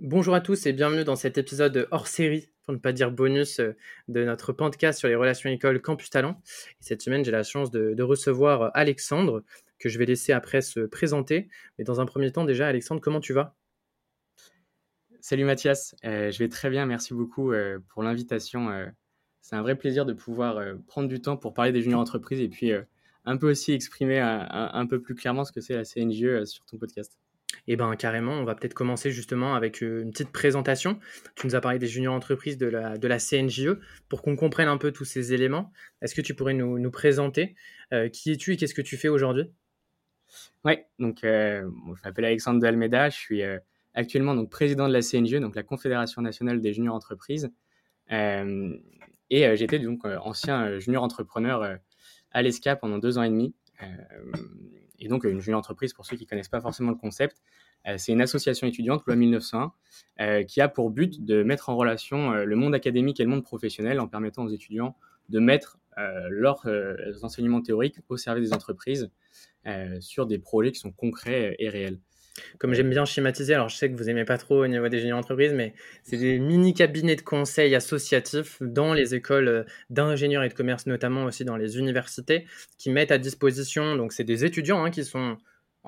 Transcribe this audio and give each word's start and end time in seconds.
Bonjour 0.00 0.34
à 0.34 0.40
tous 0.40 0.66
et 0.66 0.72
bienvenue 0.72 1.04
dans 1.04 1.16
cet 1.16 1.38
épisode 1.38 1.88
hors 1.90 2.06
série 2.06 2.48
pour 2.64 2.74
ne 2.74 2.78
pas 2.78 2.92
dire 2.92 3.10
bonus, 3.10 3.60
euh, 3.60 3.76
de 4.08 4.24
notre 4.24 4.52
podcast 4.52 4.98
sur 4.98 5.08
les 5.08 5.14
relations 5.14 5.50
écoles 5.50 5.80
Campus 5.80 6.10
Talent. 6.10 6.40
Et 6.80 6.84
cette 6.84 7.02
semaine, 7.02 7.24
j'ai 7.24 7.30
la 7.30 7.42
chance 7.42 7.70
de, 7.70 8.02
recevoir 8.02 8.70
Alexandre, 8.74 9.44
que 9.78 9.88
je 9.88 9.98
vais 9.98 10.06
laisser 10.06 10.32
après 10.32 10.60
se 10.60 10.80
présenter. 10.80 11.48
Mais 11.78 11.84
dans 11.84 12.00
un 12.00 12.06
premier 12.06 12.30
temps, 12.32 12.44
déjà, 12.44 12.68
Alexandre, 12.68 13.00
comment 13.00 13.20
tu 13.20 13.32
vas? 13.32 13.56
Salut 15.20 15.44
Mathias, 15.44 15.94
euh, 16.04 16.30
je 16.30 16.38
vais 16.38 16.48
très 16.48 16.70
bien, 16.70 16.86
merci 16.86 17.12
beaucoup 17.12 17.52
euh, 17.52 17.78
pour 17.88 18.02
l'invitation. 18.02 18.70
Euh, 18.70 18.86
c'est 19.48 19.56
un 19.56 19.62
vrai 19.62 19.76
plaisir 19.76 20.04
de 20.04 20.12
pouvoir 20.12 20.58
euh, 20.58 20.74
prendre 20.86 21.08
du 21.08 21.22
temps 21.22 21.38
pour 21.38 21.54
parler 21.54 21.72
des 21.72 21.80
juniors 21.80 22.00
entreprises 22.00 22.40
et 22.40 22.48
puis 22.48 22.70
euh, 22.70 22.82
un 23.24 23.38
peu 23.38 23.50
aussi 23.50 23.72
exprimer 23.72 24.18
un, 24.20 24.46
un, 24.50 24.86
peu 24.86 25.00
plus 25.00 25.14
clairement 25.14 25.44
ce 25.44 25.52
que 25.52 25.62
c'est 25.62 25.74
la 25.74 25.84
CNGE 25.84 26.44
sur 26.44 26.66
ton 26.66 26.76
podcast. 26.76 27.18
Eh 27.70 27.76
bien, 27.76 27.94
carrément, 27.96 28.32
on 28.32 28.44
va 28.44 28.54
peut-être 28.54 28.72
commencer 28.72 29.10
justement 29.10 29.54
avec 29.54 29.82
une 29.82 30.10
petite 30.10 30.32
présentation. 30.32 30.98
Tu 31.34 31.46
nous 31.46 31.54
as 31.54 31.60
parlé 31.60 31.78
des 31.78 31.86
juniors 31.86 32.14
entreprises 32.14 32.56
de 32.56 32.66
la, 32.66 33.18
CNJE. 33.18 33.76
Pour 34.08 34.22
qu'on 34.22 34.36
comprenne 34.36 34.68
un 34.68 34.78
peu 34.78 34.90
tous 34.90 35.04
ces 35.04 35.34
éléments, 35.34 35.70
est-ce 36.00 36.14
que 36.14 36.22
tu 36.22 36.34
pourrais 36.34 36.54
nous, 36.54 36.90
présenter 36.90 37.56
euh, 37.92 38.08
qui 38.08 38.32
es-tu 38.32 38.54
et 38.54 38.56
qu'est-ce 38.56 38.72
que 38.72 38.80
tu 38.80 38.96
fais 38.96 39.08
aujourd'hui? 39.08 39.50
Oui, 40.64 40.78
donc 40.98 41.24
euh, 41.24 41.68
je 41.94 42.00
m'appelle 42.08 42.24
Alexandre 42.24 42.58
Dalmeda, 42.58 43.10
je 43.10 43.16
suis 43.16 43.42
euh, 43.42 43.58
actuellement 43.92 44.34
donc, 44.34 44.50
président 44.50 44.88
de 44.88 44.94
la 44.94 45.02
CNJE, 45.02 45.38
donc 45.38 45.54
la 45.54 45.62
Confédération 45.62 46.22
nationale 46.22 46.62
des 46.62 46.72
juniors 46.72 46.94
entreprises. 46.94 47.50
Euh, 48.12 48.78
et 49.28 49.56
j'étais 49.58 49.78
donc 49.78 50.06
ancien 50.06 50.78
junior 50.78 51.02
entrepreneur 51.02 51.78
à 52.30 52.40
l'ESCA 52.40 52.76
pendant 52.76 52.96
deux 52.96 53.18
ans 53.18 53.22
et 53.22 53.28
demi. 53.28 53.54
Et 54.98 55.08
donc, 55.08 55.24
une 55.24 55.40
junior 55.40 55.58
entreprise, 55.58 55.92
pour 55.92 56.06
ceux 56.06 56.16
qui 56.16 56.24
ne 56.24 56.28
connaissent 56.28 56.48
pas 56.48 56.60
forcément 56.60 56.90
le 56.90 56.96
concept, 56.96 57.42
c'est 57.96 58.12
une 58.12 58.20
association 58.20 58.66
étudiante, 58.66 59.04
loi 59.06 59.16
1901, 59.16 59.72
euh, 60.20 60.42
qui 60.42 60.60
a 60.60 60.68
pour 60.68 60.90
but 60.90 61.24
de 61.24 61.42
mettre 61.42 61.68
en 61.68 61.76
relation 61.76 62.32
euh, 62.32 62.44
le 62.44 62.56
monde 62.56 62.74
académique 62.74 63.20
et 63.20 63.22
le 63.22 63.30
monde 63.30 63.44
professionnel 63.44 64.00
en 64.00 64.08
permettant 64.08 64.44
aux 64.44 64.48
étudiants 64.48 64.96
de 65.28 65.38
mettre 65.38 65.78
euh, 65.96 66.28
leurs 66.30 66.66
enseignements 67.22 67.62
théoriques 67.62 67.98
au 68.08 68.16
service 68.16 68.50
des 68.50 68.54
entreprises 68.54 69.10
sur 70.00 70.24
des 70.24 70.38
projets 70.38 70.72
qui 70.72 70.78
sont 70.78 70.92
concrets 70.92 71.54
et 71.58 71.68
réels. 71.68 72.00
Comme 72.58 72.74
j'aime 72.74 72.90
bien 72.90 73.04
schématiser, 73.04 73.54
alors 73.54 73.68
je 73.68 73.76
sais 73.76 73.90
que 73.90 73.96
vous 73.96 74.08
aimez 74.08 74.24
pas 74.24 74.38
trop 74.38 74.64
au 74.64 74.66
niveau 74.66 74.88
des 74.88 74.98
juniors 74.98 75.18
entreprises, 75.18 75.52
mais 75.52 75.74
c'est 76.02 76.16
des 76.16 76.38
mini 76.38 76.74
cabinets 76.74 77.16
de 77.16 77.22
conseil 77.22 77.74
associatifs 77.74 78.58
dans 78.60 78.94
les 78.94 79.14
écoles 79.14 79.66
d'ingénieurs 79.90 80.42
et 80.42 80.48
de 80.48 80.54
commerce, 80.54 80.86
notamment 80.86 81.24
aussi 81.24 81.44
dans 81.44 81.56
les 81.56 81.78
universités, 81.78 82.46
qui 82.78 82.90
mettent 82.90 83.12
à 83.12 83.18
disposition, 83.18 83.96
donc 83.96 84.12
c'est 84.12 84.24
des 84.24 84.44
étudiants 84.44 84.84
hein, 84.84 84.90
qui 84.90 85.04
sont 85.04 85.36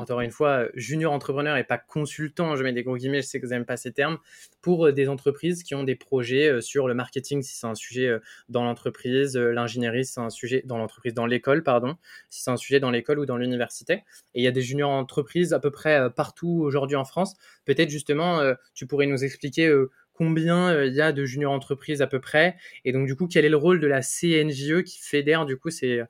encore 0.00 0.22
une 0.22 0.30
fois, 0.30 0.66
junior 0.74 1.12
entrepreneur 1.12 1.58
et 1.58 1.64
pas 1.64 1.76
consultant, 1.76 2.56
je 2.56 2.64
mets 2.64 2.72
des 2.72 2.82
gros 2.82 2.96
guillemets, 2.96 3.20
je 3.20 3.26
sais 3.26 3.38
que 3.38 3.44
vous 3.44 3.52
n'aimez 3.52 3.66
pas 3.66 3.76
ces 3.76 3.92
termes, 3.92 4.18
pour 4.62 4.86
euh, 4.86 4.92
des 4.92 5.08
entreprises 5.08 5.62
qui 5.62 5.74
ont 5.74 5.84
des 5.84 5.94
projets 5.94 6.48
euh, 6.48 6.60
sur 6.62 6.88
le 6.88 6.94
marketing, 6.94 7.42
si 7.42 7.54
c'est 7.54 7.66
un 7.66 7.74
sujet 7.74 8.06
euh, 8.06 8.18
dans 8.48 8.64
l'entreprise, 8.64 9.36
l'ingénierie, 9.36 10.06
si 10.06 10.14
c'est 10.14 10.20
un 10.20 10.30
sujet 10.30 10.62
dans 10.64 10.78
l'entreprise, 10.78 11.12
dans 11.12 11.26
l'école, 11.26 11.62
pardon, 11.62 11.96
si 12.30 12.42
c'est 12.42 12.50
un 12.50 12.56
sujet 12.56 12.80
dans 12.80 12.90
l'école 12.90 13.18
ou 13.18 13.26
dans 13.26 13.36
l'université. 13.36 14.04
Et 14.34 14.40
il 14.40 14.42
y 14.42 14.46
a 14.46 14.52
des 14.52 14.62
juniors 14.62 14.90
entreprises 14.90 15.52
à 15.52 15.60
peu 15.60 15.70
près 15.70 16.10
partout 16.10 16.62
aujourd'hui 16.62 16.96
en 16.96 17.04
France. 17.04 17.36
Peut-être 17.66 17.90
justement, 17.90 18.40
tu 18.74 18.86
pourrais 18.86 19.06
nous 19.06 19.22
expliquer 19.22 19.72
combien 20.14 20.84
il 20.84 20.94
y 20.94 21.00
a 21.00 21.12
de 21.12 21.24
juniors 21.24 21.52
entreprises 21.52 22.00
à 22.00 22.06
peu 22.06 22.20
près, 22.20 22.56
et 22.84 22.92
donc 22.92 23.06
du 23.06 23.16
coup, 23.16 23.26
quel 23.26 23.44
est 23.44 23.50
le 23.50 23.56
rôle 23.56 23.80
de 23.80 23.86
la 23.86 24.00
CNJE 24.00 24.82
qui 24.84 24.98
fédère 25.00 25.46
du 25.46 25.56
coup 25.56 25.70
ces, 25.70 26.04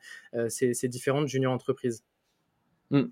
différentes 0.85 1.29
juniors 1.29 1.53
entreprises? 1.53 2.05
Mmh. 2.91 3.05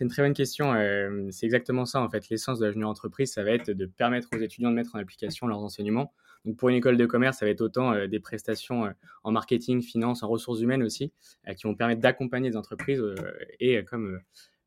C'est 0.00 0.04
une 0.04 0.10
très 0.10 0.22
bonne 0.22 0.32
question. 0.32 0.72
Euh, 0.72 1.28
c'est 1.30 1.44
exactement 1.44 1.84
ça, 1.84 2.00
en 2.00 2.08
fait. 2.08 2.30
L'essence 2.30 2.58
de 2.58 2.64
la 2.64 2.72
junior 2.72 2.88
entreprise, 2.88 3.34
ça 3.34 3.44
va 3.44 3.50
être 3.50 3.70
de 3.70 3.84
permettre 3.84 4.28
aux 4.34 4.38
étudiants 4.38 4.70
de 4.70 4.74
mettre 4.74 4.94
en 4.94 4.98
application 4.98 5.46
leurs 5.46 5.58
enseignements. 5.58 6.14
Donc, 6.46 6.56
pour 6.56 6.70
une 6.70 6.76
école 6.76 6.96
de 6.96 7.04
commerce, 7.04 7.36
ça 7.36 7.44
va 7.44 7.50
être 7.50 7.60
autant 7.60 7.92
euh, 7.92 8.06
des 8.06 8.18
prestations 8.18 8.86
euh, 8.86 8.90
en 9.24 9.30
marketing, 9.30 9.82
finance, 9.82 10.22
en 10.22 10.28
ressources 10.28 10.62
humaines 10.62 10.82
aussi, 10.82 11.12
qui 11.54 11.64
vont 11.64 11.74
permettre 11.74 12.00
d'accompagner 12.00 12.48
les 12.48 12.56
entreprises. 12.56 13.04
Et 13.60 13.84
comme 13.84 14.20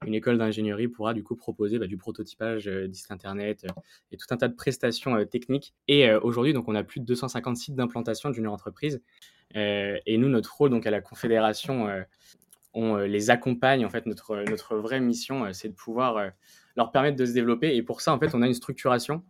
une 0.06 0.14
école 0.14 0.38
d'ingénierie 0.38 0.88
pourra 0.88 1.16
du 1.16 1.24
coup 1.24 1.36
proposer 1.36 1.80
bah, 1.80 1.88
du 1.88 1.98
prototypage 1.98 2.68
euh, 2.68 2.88
site 2.94 3.10
internet 3.10 3.66
et 4.12 4.18
tout 4.18 4.28
un 4.30 4.38
tas 4.38 4.50
de 4.50 4.56
prestations 4.56 5.26
techniques. 5.26 5.74
Et 5.88 6.14
aujourd'hui, 6.14 6.54
donc, 6.54 6.68
on 6.68 6.76
a 6.76 6.84
plus 6.84 7.00
de 7.00 7.06
250 7.06 7.58
sites 7.58 7.74
d'implantation 7.74 8.30
de 8.30 8.36
junior 8.36 8.54
entreprise. 8.54 9.02
et 9.56 10.18
nous, 10.20 10.30
notre 10.30 10.56
rôle 10.56 10.70
donc 10.70 10.86
à 10.86 10.92
la 10.92 11.02
Confédération 11.02 11.88
on 12.74 12.98
euh, 12.98 13.08
les 13.08 13.30
accompagne. 13.30 13.86
En 13.86 13.90
fait, 13.90 14.06
notre, 14.06 14.36
notre 14.50 14.76
vraie 14.78 15.00
mission, 15.00 15.46
euh, 15.46 15.54
c'est 15.54 15.70
de 15.70 15.74
pouvoir 15.74 16.18
euh, 16.18 16.30
leur 16.76 16.92
permettre 16.92 17.18
de 17.18 17.26
se 17.26 17.34
développer. 17.34 17.76
Et 17.76 17.84
pour 17.84 18.02
ça, 18.02 18.14
en 18.14 18.20
fait, 18.20 18.34
on 18.34 18.42
a 18.42 18.48
une 18.48 18.54
structuration 18.54 19.24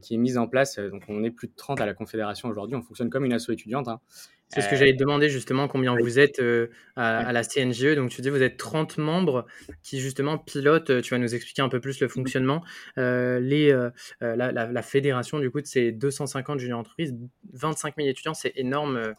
qui 0.00 0.14
est 0.14 0.18
mise 0.18 0.38
en 0.38 0.46
place. 0.46 0.78
Donc, 0.78 1.02
on 1.08 1.24
est 1.24 1.30
plus 1.30 1.48
de 1.48 1.52
30 1.56 1.80
à 1.80 1.86
la 1.86 1.92
Confédération 1.92 2.48
aujourd'hui. 2.48 2.76
On 2.76 2.82
fonctionne 2.82 3.10
comme 3.10 3.24
une 3.24 3.32
asso 3.32 3.50
étudiante. 3.50 3.88
Hein. 3.88 4.00
C'est 4.48 4.62
ce 4.62 4.68
que 4.68 4.76
j'allais 4.76 4.94
te 4.94 4.98
demander 4.98 5.28
justement, 5.28 5.68
combien 5.68 5.94
oui. 5.94 6.02
vous 6.02 6.18
êtes 6.18 6.40
euh, 6.40 6.68
à, 6.96 7.18
à, 7.18 7.32
la 7.32 7.44
CNGE. 7.44 7.94
Donc 7.96 8.10
tu 8.10 8.22
dis 8.22 8.30
vous 8.30 8.42
êtes 8.42 8.56
30 8.56 8.96
membres 8.96 9.46
qui 9.82 10.00
justement 10.00 10.38
pilotent, 10.38 11.02
tu 11.02 11.10
vas 11.14 11.18
nous 11.18 11.34
expliquer 11.34 11.60
un 11.60 11.68
peu 11.68 11.80
plus 11.80 12.00
le 12.00 12.08
fonctionnement, 12.08 12.64
euh, 12.96 13.40
les, 13.40 13.70
euh, 13.70 13.90
la, 14.20 14.50
la, 14.52 14.66
la, 14.66 14.82
fédération 14.82 15.38
du 15.38 15.50
coup 15.50 15.60
de 15.60 15.66
ces 15.66 15.92
250 15.92 16.58
juniors 16.58 16.80
entreprises, 16.80 17.14
25 17.52 17.94
000 17.96 18.08
étudiants, 18.08 18.34
c'est 18.34 18.52
énorme 18.56 19.14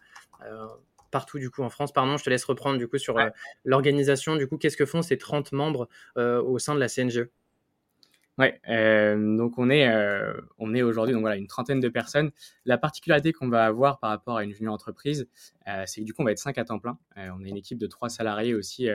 partout 1.09 1.39
du 1.39 1.49
coup 1.49 1.63
en 1.63 1.69
France. 1.69 1.91
Pardon, 1.91 2.17
je 2.17 2.23
te 2.23 2.29
laisse 2.29 2.43
reprendre 2.43 2.77
du 2.77 2.87
coup 2.87 2.97
sur 2.97 3.15
ouais. 3.15 3.25
euh, 3.25 3.29
l'organisation. 3.65 4.35
Du 4.35 4.47
coup, 4.47 4.57
qu'est-ce 4.57 4.77
que 4.77 4.85
font 4.85 5.01
ces 5.01 5.17
30 5.17 5.51
membres 5.51 5.87
euh, 6.17 6.41
au 6.41 6.59
sein 6.59 6.75
de 6.75 6.79
la 6.79 6.87
CNGE 6.87 7.27
Ouais, 8.39 8.61
euh, 8.69 9.35
donc 9.35 9.57
on 9.57 9.69
est, 9.69 9.89
euh, 9.89 10.31
on 10.59 10.73
est 10.73 10.81
aujourd'hui 10.81 11.13
donc 11.13 11.19
voilà 11.19 11.35
une 11.35 11.47
trentaine 11.47 11.81
de 11.81 11.89
personnes. 11.89 12.31
La 12.63 12.77
particularité 12.77 13.33
qu'on 13.33 13.49
va 13.49 13.65
avoir 13.65 13.99
par 13.99 14.11
rapport 14.11 14.37
à 14.37 14.45
une 14.45 14.53
junior 14.53 14.73
entreprise, 14.73 15.27
euh, 15.67 15.83
c'est 15.85 15.99
que 15.99 16.05
du 16.05 16.13
coup 16.13 16.21
on 16.21 16.25
va 16.25 16.31
être 16.31 16.39
cinq 16.39 16.57
à 16.57 16.63
temps 16.63 16.79
plein. 16.79 16.97
on 17.17 17.43
a 17.43 17.47
une 17.47 17.57
équipe 17.57 17.77
de 17.77 17.85
trois 17.85 18.07
salariés 18.07 18.53
aussi 18.53 18.87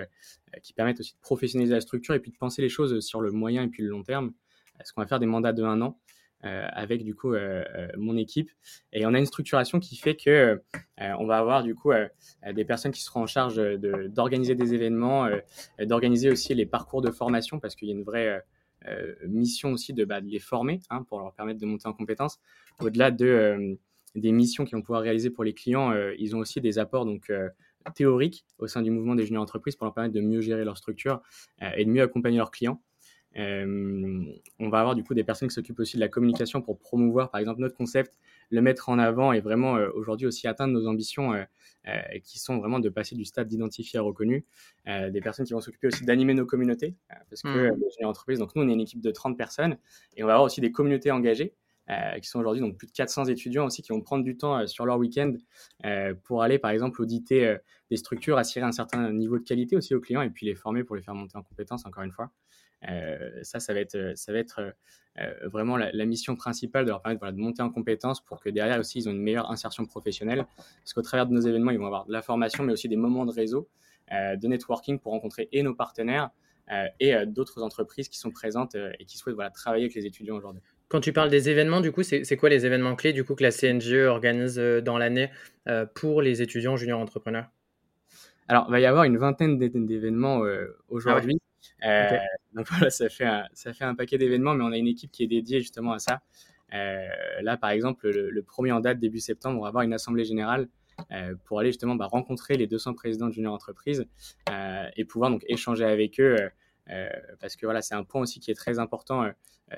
qui 0.62 0.72
permettent 0.72 1.00
aussi 1.00 1.12
de 1.12 1.20
professionnaliser 1.20 1.74
la 1.74 1.82
structure 1.82 2.14
et 2.14 2.20
puis 2.20 2.30
de 2.30 2.38
penser 2.38 2.62
les 2.62 2.70
choses 2.70 3.00
sur 3.00 3.20
le 3.20 3.32
moyen 3.32 3.64
et 3.64 3.68
puis 3.68 3.82
le 3.82 3.90
long 3.90 4.02
terme. 4.02 4.32
Est-ce 4.80 4.94
qu'on 4.94 5.02
va 5.02 5.06
faire 5.06 5.20
des 5.20 5.26
mandats 5.26 5.52
de 5.52 5.62
un 5.62 5.82
an 5.82 5.98
avec 6.44 7.04
du 7.04 7.14
coup 7.14 7.34
euh, 7.34 7.64
euh, 7.74 7.88
mon 7.96 8.16
équipe. 8.16 8.50
Et 8.92 9.06
on 9.06 9.14
a 9.14 9.18
une 9.18 9.26
structuration 9.26 9.80
qui 9.80 9.96
fait 9.96 10.16
que 10.16 10.62
on 10.98 11.26
va 11.26 11.38
avoir 11.38 11.62
du 11.62 11.74
coup 11.74 11.92
des 12.52 12.64
personnes 12.64 12.92
qui 12.92 13.02
seront 13.02 13.22
en 13.22 13.26
charge 13.26 13.56
d'organiser 14.08 14.54
de, 14.54 14.62
des 14.62 14.74
événements, 14.74 15.28
d'organiser 15.80 16.30
aussi 16.30 16.54
les 16.54 16.66
parcours 16.66 17.02
de 17.02 17.10
formation 17.10 17.58
parce 17.58 17.74
qu'il 17.74 17.88
y 17.88 17.90
a 17.90 17.94
une 17.94 18.04
vraie 18.04 18.42
mission 19.26 19.72
aussi 19.72 19.92
de, 19.92 20.04
bah, 20.04 20.20
les 20.20 20.38
former 20.38 20.80
hein, 20.90 21.02
pour 21.02 21.18
leur 21.20 21.32
permettre 21.34 21.60
de 21.60 21.66
monter 21.66 21.88
en 21.88 21.92
compétences. 21.92 22.38
Au-delà 22.80 23.10
de 23.10 23.76
des 24.14 24.32
missions 24.32 24.64
qu'ils 24.64 24.76
vont 24.76 24.82
pouvoir 24.82 25.02
réaliser 25.02 25.30
pour 25.30 25.44
les 25.44 25.54
clients, 25.54 25.90
euh, 25.90 26.14
ils 26.18 26.36
ont 26.36 26.38
aussi 26.38 26.60
des 26.60 26.78
apports 26.78 27.04
donc 27.04 27.30
euh, 27.30 27.48
théoriques 27.94 28.44
au 28.58 28.66
sein 28.66 28.82
du 28.82 28.90
mouvement 28.90 29.14
des 29.14 29.26
juniors 29.26 29.42
entreprises 29.42 29.76
pour 29.76 29.84
leur 29.84 29.94
permettre 29.94 30.14
de 30.14 30.20
mieux 30.20 30.40
gérer 30.40 30.64
leur 30.64 30.78
structure 30.78 31.20
euh, 31.62 31.70
et 31.76 31.84
de 31.84 31.90
mieux 31.90 32.02
accompagner 32.02 32.38
leurs 32.38 32.50
clients. 32.50 32.80
Euh, 33.36 34.24
on 34.60 34.68
va 34.68 34.80
avoir 34.80 34.94
du 34.94 35.02
coup 35.02 35.14
des 35.14 35.24
personnes 35.24 35.48
qui 35.48 35.54
s'occupent 35.54 35.80
aussi 35.80 35.96
de 35.96 36.00
la 36.00 36.08
communication 36.08 36.62
pour 36.62 36.78
promouvoir 36.78 37.30
par 37.30 37.40
exemple 37.40 37.60
notre 37.60 37.74
concept, 37.74 38.18
le 38.50 38.60
mettre 38.60 38.88
en 38.88 38.98
avant 38.98 39.32
et 39.32 39.40
vraiment 39.40 39.76
euh, 39.76 39.88
aujourd'hui 39.94 40.26
aussi 40.26 40.46
atteindre 40.46 40.72
nos 40.72 40.86
ambitions 40.86 41.34
euh, 41.34 41.42
qui 42.22 42.38
sont 42.38 42.58
vraiment 42.58 42.78
de 42.78 42.88
passer 42.88 43.16
du 43.16 43.24
stade 43.24 43.48
d'identifié 43.48 43.98
à 43.98 44.02
reconnu. 44.02 44.46
des 44.86 45.20
personnes 45.20 45.44
qui 45.44 45.52
vont 45.52 45.60
s'occuper 45.60 45.88
aussi 45.88 46.04
d'animer 46.04 46.34
nos 46.34 46.46
communautés 46.46 46.94
parce 47.28 47.42
que 47.42 47.70
mmh. 47.70 47.80
les 48.00 48.06
entreprises, 48.06 48.38
donc 48.38 48.54
nous 48.54 48.62
on 48.62 48.68
est 48.68 48.72
une 48.72 48.80
équipe 48.80 49.02
de 49.02 49.10
30 49.10 49.36
personnes 49.36 49.76
et 50.16 50.22
on 50.22 50.26
va 50.26 50.34
avoir 50.34 50.46
aussi 50.46 50.60
des 50.60 50.72
communautés 50.72 51.10
engagées. 51.10 51.54
Qui 52.22 52.26
sont 52.26 52.40
aujourd'hui 52.40 52.62
donc 52.62 52.78
plus 52.78 52.86
de 52.86 52.92
400 52.92 53.26
étudiants 53.26 53.66
aussi 53.66 53.82
qui 53.82 53.92
vont 53.92 54.00
prendre 54.00 54.24
du 54.24 54.38
temps 54.38 54.66
sur 54.66 54.86
leur 54.86 54.96
week-end 54.96 55.34
pour 56.22 56.42
aller 56.42 56.58
par 56.58 56.70
exemple 56.70 57.02
auditer 57.02 57.58
des 57.90 57.98
structures, 57.98 58.38
assurer 58.38 58.64
un 58.64 58.72
certain 58.72 59.12
niveau 59.12 59.38
de 59.38 59.44
qualité 59.44 59.76
aussi 59.76 59.94
aux 59.94 60.00
clients 60.00 60.22
et 60.22 60.30
puis 60.30 60.46
les 60.46 60.54
former 60.54 60.82
pour 60.82 60.96
les 60.96 61.02
faire 61.02 61.14
monter 61.14 61.36
en 61.36 61.42
compétences 61.42 61.84
encore 61.84 62.02
une 62.02 62.12
fois. 62.12 62.30
Ça, 63.42 63.60
ça 63.60 63.74
va 63.74 63.80
être, 63.80 64.12
ça 64.14 64.32
va 64.32 64.38
être 64.38 64.74
vraiment 65.44 65.76
la, 65.76 65.92
la, 65.92 66.06
mission 66.06 66.34
principale 66.34 66.84
de 66.84 66.90
leur 66.90 67.00
permettre 67.00 67.20
voilà, 67.20 67.32
de 67.32 67.38
monter 67.38 67.62
en 67.62 67.70
compétences 67.70 68.20
pour 68.20 68.40
que 68.40 68.48
derrière 68.48 68.80
aussi 68.80 68.98
ils 68.98 69.08
ont 69.08 69.12
une 69.12 69.22
meilleure 69.22 69.50
insertion 69.50 69.84
professionnelle. 69.84 70.44
Parce 70.56 70.92
qu'au 70.92 71.02
travers 71.02 71.26
de 71.26 71.32
nos 71.32 71.40
événements, 71.40 71.70
ils 71.70 71.78
vont 71.78 71.86
avoir 71.86 72.06
de 72.06 72.12
la 72.12 72.22
formation, 72.22 72.64
mais 72.64 72.72
aussi 72.72 72.88
des 72.88 72.96
moments 72.96 73.24
de 73.24 73.32
réseau, 73.32 73.68
de 74.10 74.46
networking 74.46 74.98
pour 74.98 75.12
rencontrer 75.12 75.48
et 75.52 75.62
nos 75.62 75.74
partenaires, 75.74 76.30
et 76.98 77.14
d'autres 77.26 77.62
entreprises 77.62 78.08
qui 78.08 78.18
sont 78.18 78.30
présentes 78.30 78.74
et 78.74 79.04
qui 79.04 79.16
souhaitent 79.18 79.36
voilà, 79.36 79.50
travailler 79.50 79.84
avec 79.84 79.94
les 79.94 80.06
étudiants 80.06 80.36
aujourd'hui. 80.36 80.62
Quand 80.88 81.00
tu 81.00 81.12
parles 81.12 81.30
des 81.30 81.48
événements, 81.48 81.80
du 81.80 81.92
coup, 81.92 82.02
c'est 82.02 82.36
quoi 82.36 82.48
les 82.48 82.66
événements 82.66 82.96
clés 82.96 83.12
du 83.12 83.24
coup 83.24 83.34
que 83.34 83.42
la 83.42 83.50
CNGE 83.50 84.06
organise 84.06 84.56
dans 84.56 84.98
l'année 84.98 85.30
pour 85.94 86.22
les 86.22 86.42
étudiants 86.42 86.76
juniors 86.76 87.00
entrepreneurs? 87.00 87.46
Alors, 88.48 88.66
il 88.68 88.72
va 88.72 88.80
y 88.80 88.86
avoir 88.86 89.04
une 89.04 89.16
vingtaine 89.16 89.58
d'événements 89.58 90.42
aujourd'hui. 90.88 91.38
Ah 91.82 92.18
donc 92.54 92.66
voilà, 92.70 92.90
ça 92.90 93.08
fait 93.08 93.24
un, 93.24 93.44
ça 93.52 93.72
fait 93.72 93.84
un 93.84 93.94
paquet 93.94 94.18
d'événements, 94.18 94.54
mais 94.54 94.64
on 94.64 94.72
a 94.72 94.78
une 94.78 94.86
équipe 94.86 95.10
qui 95.10 95.22
est 95.22 95.28
dédiée 95.28 95.60
justement 95.60 95.92
à 95.92 95.98
ça. 95.98 96.22
Euh, 96.72 97.08
là, 97.42 97.56
par 97.56 97.70
exemple, 97.70 98.08
le, 98.08 98.42
premier 98.42 98.72
en 98.72 98.80
date, 98.80 98.98
début 98.98 99.20
septembre, 99.20 99.58
on 99.58 99.62
va 99.62 99.68
avoir 99.68 99.84
une 99.84 99.92
assemblée 99.92 100.24
générale 100.24 100.68
euh, 101.12 101.34
pour 101.44 101.60
aller 101.60 101.70
justement 101.70 101.94
bah, 101.94 102.06
rencontrer 102.06 102.56
les 102.56 102.66
200 102.66 102.94
présidents 102.94 103.28
de 103.28 103.32
junior 103.32 103.52
entreprises 103.52 104.06
euh, 104.50 104.86
et 104.96 105.04
pouvoir 105.04 105.30
donc 105.30 105.44
échanger 105.48 105.84
avec 105.84 106.20
eux. 106.20 106.36
parce 107.40 107.56
que 107.56 107.66
voilà, 107.66 107.82
c'est 107.82 107.94
un 107.94 108.04
point 108.04 108.22
aussi 108.22 108.40
qui 108.40 108.50
est 108.50 108.54
très 108.54 108.78
important, 108.78 109.30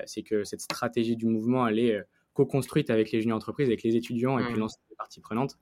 c'est 0.05 0.23
que 0.23 0.43
cette 0.43 0.61
stratégie 0.61 1.15
du 1.15 1.25
mouvement, 1.25 1.67
elle 1.67 1.79
est 1.79 2.01
co-construite 2.33 2.89
avec 2.89 3.11
les 3.11 3.21
juniors 3.21 3.37
entreprises, 3.37 3.67
avec 3.67 3.83
les 3.83 3.95
étudiants 3.95 4.37
et 4.37 4.43
puis 4.43 4.53
mmh. 4.53 4.59
l'ensemble 4.59 4.85
des 4.89 4.95
parties 4.95 5.21
prenantes 5.21 5.57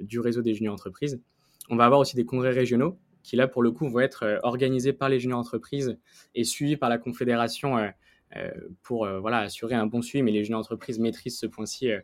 du 0.00 0.20
réseau 0.20 0.42
des 0.42 0.54
juniors 0.54 0.74
entreprises. 0.74 1.20
On 1.68 1.76
va 1.76 1.86
avoir 1.86 2.00
aussi 2.00 2.14
des 2.16 2.24
congrès 2.24 2.50
régionaux 2.50 2.98
qui 3.26 3.36
là 3.36 3.48
pour 3.48 3.62
le 3.62 3.72
coup 3.72 3.88
vont 3.88 4.00
être 4.00 4.40
organisés 4.42 4.92
par 4.92 5.08
les 5.08 5.18
juniors 5.18 5.40
entreprises 5.40 5.98
et 6.34 6.44
suivis 6.44 6.76
par 6.76 6.88
la 6.88 6.98
confédération 6.98 7.92
euh, 8.34 8.50
pour 8.82 9.04
euh, 9.04 9.20
voilà, 9.20 9.38
assurer 9.38 9.74
un 9.74 9.86
bon 9.86 10.02
suivi, 10.02 10.22
mais 10.22 10.32
les 10.32 10.44
jeunes 10.44 10.56
entreprises 10.56 10.98
maîtrisent 10.98 11.38
ce 11.38 11.46
point-ci. 11.46 11.90
Euh, 11.90 12.00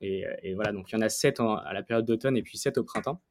et, 0.00 0.54
voilà, 0.54 0.72
donc 0.72 0.90
il 0.90 0.96
y 0.96 0.98
en 0.98 1.00
a 1.00 1.08
sept 1.08 1.40
à 1.40 1.72
la 1.72 1.82
période 1.82 2.04
d'automne 2.04 2.36
et 2.36 2.42
puis 2.42 2.58
sept 2.58 2.76
au 2.76 2.84
printemps. 2.84 3.22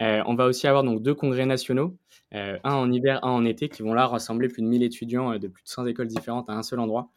on 0.00 0.34
va 0.34 0.46
aussi 0.46 0.66
avoir 0.66 0.82
donc 0.82 1.02
deux 1.02 1.14
congrès 1.14 1.44
nationaux, 1.44 1.98
un 2.32 2.58
en 2.64 2.90
hiver, 2.90 3.22
un 3.22 3.30
en 3.30 3.44
été, 3.44 3.68
qui 3.68 3.82
vont 3.82 3.92
là 3.92 4.06
rassembler 4.06 4.48
plus 4.48 4.62
de 4.62 4.66
1000 4.66 4.82
étudiants 4.82 5.38
de 5.38 5.46
plus 5.46 5.62
de 5.62 5.68
100 5.68 5.86
écoles 5.86 6.06
différentes 6.06 6.48
à 6.48 6.54
un 6.54 6.62
seul 6.62 6.78
endroit. 6.78 7.10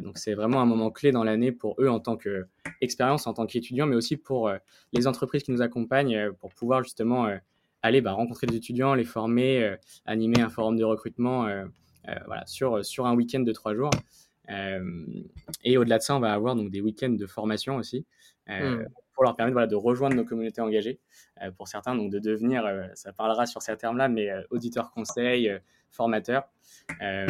donc 0.00 0.18
c'est 0.18 0.34
vraiment 0.34 0.60
un 0.60 0.66
moment 0.66 0.90
clé 0.90 1.12
dans 1.12 1.22
l'année 1.22 1.52
pour 1.52 1.76
eux 1.78 1.88
en 1.88 2.00
tant 2.00 2.16
qu'expérience, 2.16 3.28
en 3.28 3.34
tant 3.34 3.46
qu'étudiants, 3.46 3.86
mais 3.86 3.96
aussi 3.96 4.16
pour 4.16 4.50
les 4.92 5.06
entreprises 5.06 5.44
qui 5.44 5.52
nous 5.52 5.62
accompagnent, 5.62 6.32
pour 6.40 6.52
pouvoir 6.52 6.82
justement 6.82 7.28
aller 7.82 8.00
bah, 8.00 8.12
rencontrer 8.12 8.46
des 8.46 8.56
étudiants, 8.56 8.94
les 8.94 9.04
former, 9.04 9.76
animer 10.06 10.40
un 10.40 10.48
forum 10.48 10.76
de 10.76 10.84
recrutement 10.84 11.48
euh, 12.08 12.14
voilà, 12.26 12.46
sur, 12.46 12.84
sur 12.84 13.06
un 13.06 13.14
week-end 13.14 13.40
de 13.40 13.52
trois 13.52 13.74
jours. 13.74 13.90
Euh, 14.50 15.04
et 15.64 15.76
au-delà 15.76 15.98
de 15.98 16.02
ça, 16.02 16.16
on 16.16 16.20
va 16.20 16.32
avoir 16.32 16.56
donc 16.56 16.70
des 16.70 16.80
week-ends 16.80 17.10
de 17.10 17.26
formation 17.26 17.76
aussi. 17.76 18.06
Euh, 18.48 18.78
hmm. 18.78 18.88
pour 19.14 19.24
leur 19.24 19.36
permettre 19.36 19.52
voilà, 19.52 19.68
de 19.68 19.76
rejoindre 19.76 20.16
nos 20.16 20.24
communautés 20.24 20.60
engagées. 20.60 20.98
pour 21.56 21.68
certains, 21.68 21.94
donc 21.94 22.10
de 22.10 22.18
devenir, 22.18 22.64
ça 22.94 23.12
parlera 23.12 23.46
sur 23.46 23.62
ces 23.62 23.76
termes-là, 23.76 24.08
mais 24.08 24.30
auditeurs 24.50 24.90
conseils, 24.90 25.52
formateurs. 25.90 26.48
et 27.00 27.26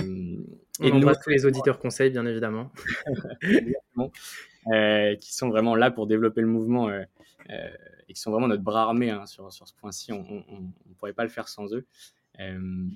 on 0.80 0.92
embrasse 0.92 1.20
tous 1.20 1.30
les 1.30 1.44
auditeurs 1.44 1.78
conseils, 1.78 2.10
bien 2.10 2.24
évidemment. 2.26 2.70
qui 5.20 5.34
sont 5.34 5.48
vraiment 5.48 5.74
là 5.74 5.90
pour 5.90 6.06
développer 6.06 6.40
le 6.40 6.46
mouvement 6.46 6.90
et 8.10 8.12
qui 8.12 8.20
sont 8.20 8.32
vraiment 8.32 8.48
notre 8.48 8.62
bras 8.64 8.82
armé 8.82 9.10
hein, 9.10 9.24
sur, 9.24 9.52
sur 9.52 9.66
ce 9.68 9.72
point-ci. 9.74 10.12
On 10.12 10.24
ne 10.24 10.94
pourrait 10.98 11.12
pas 11.12 11.22
le 11.22 11.30
faire 11.30 11.48
sans 11.48 11.72
eux. 11.72 11.86
Euh, 12.40 12.88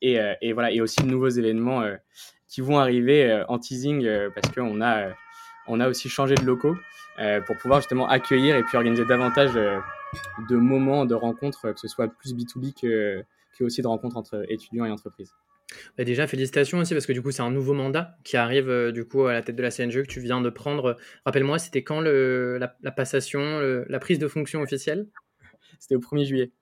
et, 0.00 0.52
voilà, 0.52 0.72
et 0.72 0.80
aussi 0.80 1.00
de 1.00 1.06
nouveaux 1.06 1.28
événements 1.28 1.82
euh, 1.82 1.96
qui 2.48 2.60
vont 2.60 2.78
arriver 2.78 3.30
euh, 3.30 3.44
en 3.48 3.58
teasing 3.58 4.08
parce 4.34 4.52
qu'on 4.54 4.80
a, 4.80 5.12
on 5.66 5.80
a 5.80 5.88
aussi 5.88 6.08
changé 6.08 6.34
de 6.34 6.44
locaux 6.44 6.76
pour 7.46 7.56
pouvoir 7.56 7.80
justement 7.80 8.08
accueillir 8.08 8.54
et 8.54 8.62
puis 8.62 8.76
organiser 8.76 9.04
davantage 9.04 9.54
de 9.54 10.56
moments 10.56 11.04
de 11.04 11.16
rencontres, 11.16 11.72
que 11.72 11.80
ce 11.80 11.88
soit 11.88 12.06
plus 12.06 12.32
B2B 12.32 12.80
que, 12.80 13.24
que 13.58 13.64
aussi 13.64 13.82
de 13.82 13.88
rencontres 13.88 14.16
entre 14.16 14.44
étudiants 14.48 14.84
et 14.84 14.90
entreprises. 14.92 15.32
Bah, 15.96 16.04
déjà, 16.04 16.26
félicitations 16.26 16.78
aussi 16.78 16.94
parce 16.94 17.06
que 17.06 17.12
du 17.12 17.22
coup, 17.22 17.30
c'est 17.30 17.42
un 17.42 17.50
nouveau 17.50 17.74
mandat 17.74 18.16
qui 18.24 18.36
arrive 18.36 18.92
du 18.92 19.04
coup 19.04 19.26
à 19.26 19.32
la 19.32 19.42
tête 19.42 19.56
de 19.56 19.62
la 19.62 19.70
CNG 19.70 20.02
que 20.02 20.08
tu 20.08 20.20
viens 20.20 20.40
de 20.40 20.50
prendre. 20.50 20.96
Rappelle-moi, 21.24 21.58
c'était 21.58 21.82
quand 21.82 22.00
le, 22.00 22.58
la, 22.58 22.90
passation, 22.90 23.60
la 23.88 23.98
prise 23.98 24.18
de 24.18 24.28
fonction 24.28 24.60
officielle? 24.62 25.06
C'était 25.78 25.94
au 25.94 26.00
1er 26.00 26.24
juillet. 26.24 26.52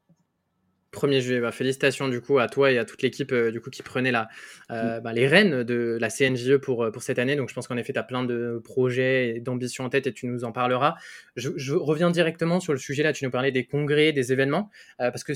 1er 0.97 1.21
juillet. 1.21 1.41
Bah, 1.41 1.53
félicitations 1.53 2.09
du 2.09 2.21
coup 2.21 2.39
à 2.39 2.49
toi 2.49 2.73
et 2.73 2.79
à 2.79 2.85
toute 2.85 3.03
l'équipe 3.03 3.33
euh, 3.33 3.51
du 3.51 3.61
coup 3.61 3.71
qui 3.71 3.83
prenait 3.83 4.11
la, 4.11 4.29
euh, 4.71 4.99
mm. 4.99 5.03
bah, 5.03 5.13
les 5.13 5.27
rênes 5.27 5.63
de 5.63 5.99
la 6.01 6.09
CNJE 6.09 6.57
pour, 6.57 6.85
euh, 6.85 6.91
pour 6.91 7.03
cette 7.03 7.19
année. 7.19 7.37
Donc 7.37 7.49
je 7.49 7.55
pense 7.55 7.69
qu'en 7.69 7.77
effet, 7.77 7.93
tu 7.93 7.99
as 7.99 8.03
plein 8.03 8.25
de 8.25 8.61
projets 8.65 9.37
et 9.37 9.41
d'ambitions 9.41 9.85
en 9.85 9.89
tête 9.89 10.07
et 10.07 10.13
tu 10.13 10.27
nous 10.27 10.45
en 10.45 10.53
parleras. 10.53 10.95
Je, 11.37 11.51
je, 11.57 11.75
reviens 11.75 12.11
directement 12.11 12.61
sur 12.61 12.73
le 12.73 12.79
sujet 12.79 13.03
là. 13.03 13.13
Tu 13.13 13.25
nous 13.25 13.31
parlais 13.31 13.53
des 13.53 13.65
congrès, 13.65 14.13
des 14.13 14.33
événements, 14.33 14.71
parce 14.99 15.25
que 15.25 15.35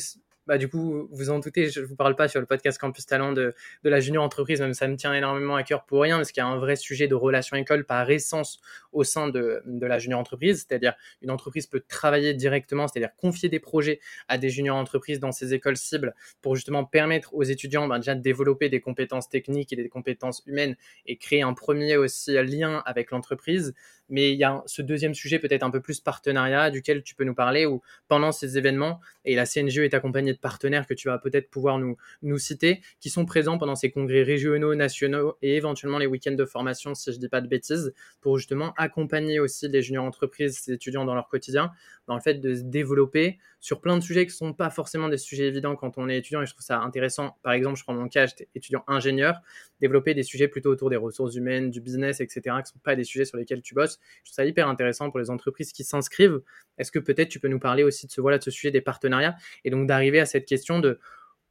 bah, 0.50 0.58
du 0.58 0.66
coup, 0.66 1.06
vous 1.12 1.30
en 1.30 1.38
doutez, 1.38 1.70
je 1.70 1.80
ne 1.80 1.86
vous 1.86 1.94
parle 1.94 2.16
pas 2.16 2.26
sur 2.26 2.40
le 2.40 2.46
podcast 2.46 2.76
Campus 2.76 3.06
Talent 3.06 3.32
de, 3.32 3.54
la 3.84 4.00
junior 4.00 4.24
entreprise, 4.24 4.60
même 4.60 4.74
ça 4.74 4.88
me 4.88 4.96
tient 4.96 5.14
énormément 5.14 5.54
à 5.54 5.62
cœur 5.62 5.84
pour 5.84 6.02
rien, 6.02 6.16
parce 6.16 6.32
qu'il 6.32 6.40
y 6.40 6.44
a 6.44 6.48
un 6.48 6.58
vrai 6.58 6.74
sujet 6.74 7.06
de 7.06 7.14
relation 7.14 7.56
école 7.56 7.84
par 7.86 8.10
essence 8.10 8.58
au 8.90 9.04
sein 9.04 9.28
de, 9.28 9.62
la 9.64 10.00
junior 10.00 10.18
entreprise, 10.18 10.66
c'est-à-dire 10.68 10.94
une 11.22 11.30
entreprise 11.30 11.68
peut 11.68 11.84
travailler 11.86 12.34
directement, 12.34 12.88
c'est-à-dire 12.88 13.14
confier 13.14 13.48
des 13.48 13.60
projets 13.60 14.00
à 14.26 14.38
des 14.38 14.50
junior 14.50 14.76
entreprises 14.76 15.20
dans 15.20 15.30
ses 15.30 15.54
écoles 15.54 15.76
cibles 15.76 16.16
pour 16.42 16.56
justement 16.56 16.84
permettre 16.84 17.32
aux 17.32 17.44
étudiants 17.44 17.86
ben, 17.86 18.00
déjà 18.00 18.16
de 18.16 18.20
développer 18.20 18.68
des 18.68 18.80
compétences 18.80 19.28
techniques 19.28 19.72
et 19.72 19.76
des 19.76 19.88
compétences 19.88 20.42
humaines 20.46 20.74
et 21.06 21.16
créer 21.16 21.42
un 21.42 21.54
premier 21.54 21.96
aussi 21.96 22.32
lien 22.32 22.82
avec 22.86 23.12
l'entreprise 23.12 23.72
mais 24.10 24.32
il 24.32 24.38
y 24.38 24.44
a 24.44 24.62
ce 24.66 24.82
deuxième 24.82 25.14
sujet 25.14 25.38
peut-être 25.38 25.62
un 25.62 25.70
peu 25.70 25.80
plus 25.80 26.00
partenariat 26.00 26.70
duquel 26.70 27.02
tu 27.02 27.14
peux 27.14 27.24
nous 27.24 27.34
parler 27.34 27.66
ou 27.66 27.80
pendant 28.08 28.32
ces 28.32 28.58
événements, 28.58 29.00
et 29.24 29.34
la 29.34 29.46
CNGE 29.46 29.78
est 29.78 29.94
accompagnée 29.94 30.32
de 30.32 30.38
partenaires 30.38 30.86
que 30.86 30.94
tu 30.94 31.08
vas 31.08 31.18
peut-être 31.18 31.50
pouvoir 31.50 31.78
nous, 31.78 31.96
nous 32.22 32.38
citer, 32.38 32.80
qui 33.00 33.10
sont 33.10 33.24
présents 33.24 33.58
pendant 33.58 33.76
ces 33.76 33.90
congrès 33.90 34.22
régionaux, 34.22 34.74
nationaux 34.74 35.36
et 35.42 35.56
éventuellement 35.56 35.98
les 35.98 36.06
week-ends 36.06 36.32
de 36.32 36.44
formation, 36.44 36.94
si 36.94 37.10
je 37.10 37.16
ne 37.16 37.20
dis 37.20 37.28
pas 37.28 37.40
de 37.40 37.48
bêtises, 37.48 37.94
pour 38.20 38.38
justement 38.38 38.74
accompagner 38.76 39.40
aussi 39.40 39.68
les 39.68 39.82
juniors 39.82 40.04
entreprises, 40.04 40.66
les 40.66 40.74
étudiants 40.74 41.04
dans 41.04 41.14
leur 41.14 41.28
quotidien, 41.28 41.70
dans 42.06 42.14
le 42.14 42.20
fait 42.20 42.34
de 42.34 42.54
se 42.54 42.62
développer 42.62 43.38
sur 43.60 43.80
plein 43.80 43.96
de 43.96 44.02
sujets 44.02 44.24
qui 44.26 44.32
ne 44.32 44.48
sont 44.48 44.52
pas 44.54 44.70
forcément 44.70 45.08
des 45.08 45.18
sujets 45.18 45.46
évidents 45.46 45.76
quand 45.76 45.98
on 45.98 46.08
est 46.08 46.16
étudiant, 46.16 46.42
et 46.42 46.46
je 46.46 46.52
trouve 46.52 46.64
ça 46.64 46.80
intéressant. 46.80 47.36
Par 47.42 47.52
exemple, 47.52 47.78
je 47.78 47.84
prends 47.84 47.94
mon 47.94 48.08
cas, 48.08 48.26
j'étais 48.26 48.48
étudiant 48.54 48.82
ingénieur, 48.86 49.40
développer 49.80 50.14
des 50.14 50.22
sujets 50.22 50.48
plutôt 50.48 50.70
autour 50.70 50.90
des 50.90 50.96
ressources 50.96 51.34
humaines, 51.34 51.70
du 51.70 51.80
business, 51.80 52.20
etc., 52.20 52.40
qui 52.42 52.50
ne 52.50 52.64
sont 52.64 52.78
pas 52.82 52.96
des 52.96 53.04
sujets 53.04 53.26
sur 53.26 53.36
lesquels 53.36 53.62
tu 53.62 53.74
bosses. 53.74 53.99
Je 54.24 54.30
trouve 54.30 54.34
ça 54.34 54.44
hyper 54.44 54.68
intéressant 54.68 55.10
pour 55.10 55.18
les 55.18 55.30
entreprises 55.30 55.72
qui 55.72 55.84
s'inscrivent. 55.84 56.40
Est-ce 56.78 56.92
que 56.92 56.98
peut-être 56.98 57.28
tu 57.28 57.40
peux 57.40 57.48
nous 57.48 57.58
parler 57.58 57.82
aussi 57.82 58.06
de 58.06 58.12
ce, 58.12 58.20
voilà, 58.20 58.38
de 58.38 58.44
ce 58.44 58.50
sujet 58.50 58.70
des 58.70 58.80
partenariats 58.80 59.36
et 59.64 59.70
donc 59.70 59.86
d'arriver 59.86 60.20
à 60.20 60.26
cette 60.26 60.46
question 60.46 60.80
de 60.80 60.98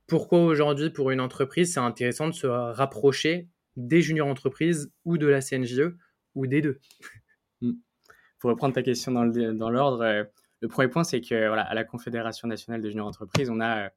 pourquoi 0.08 0.40
aujourd'hui, 0.40 0.90
pour 0.90 1.12
une 1.12 1.22
entreprise, 1.22 1.74
c'est 1.74 1.80
intéressant 1.80 2.28
de 2.28 2.34
se 2.34 2.48
rapprocher 2.48 3.48
des 3.78 4.02
juniors 4.02 4.28
entreprises 4.28 4.92
ou 5.06 5.18
de 5.18 5.28
la 5.28 5.42
CNJE 5.42 5.96
ou 6.36 6.48
des 6.48 6.62
deux? 6.62 6.80
Hmm. 7.62 7.74
Pour 8.40 8.52
reprendre 8.52 8.74
ta 8.74 8.82
question 8.82 9.12
dans 9.12 9.70
l'ordre, 9.70 10.02
euh, 10.02 10.24
le 10.62 10.70
premier 10.70 10.88
point, 10.88 11.04
c'est 11.04 11.20
que 11.20 11.36
à 11.36 11.74
la 11.74 11.84
Confédération 11.84 12.48
nationale 12.48 12.82
des 12.82 12.90
juniors 12.90 13.08
entreprises, 13.08 13.50
on 13.50 13.60
a 13.60 13.88
euh, 13.88 13.90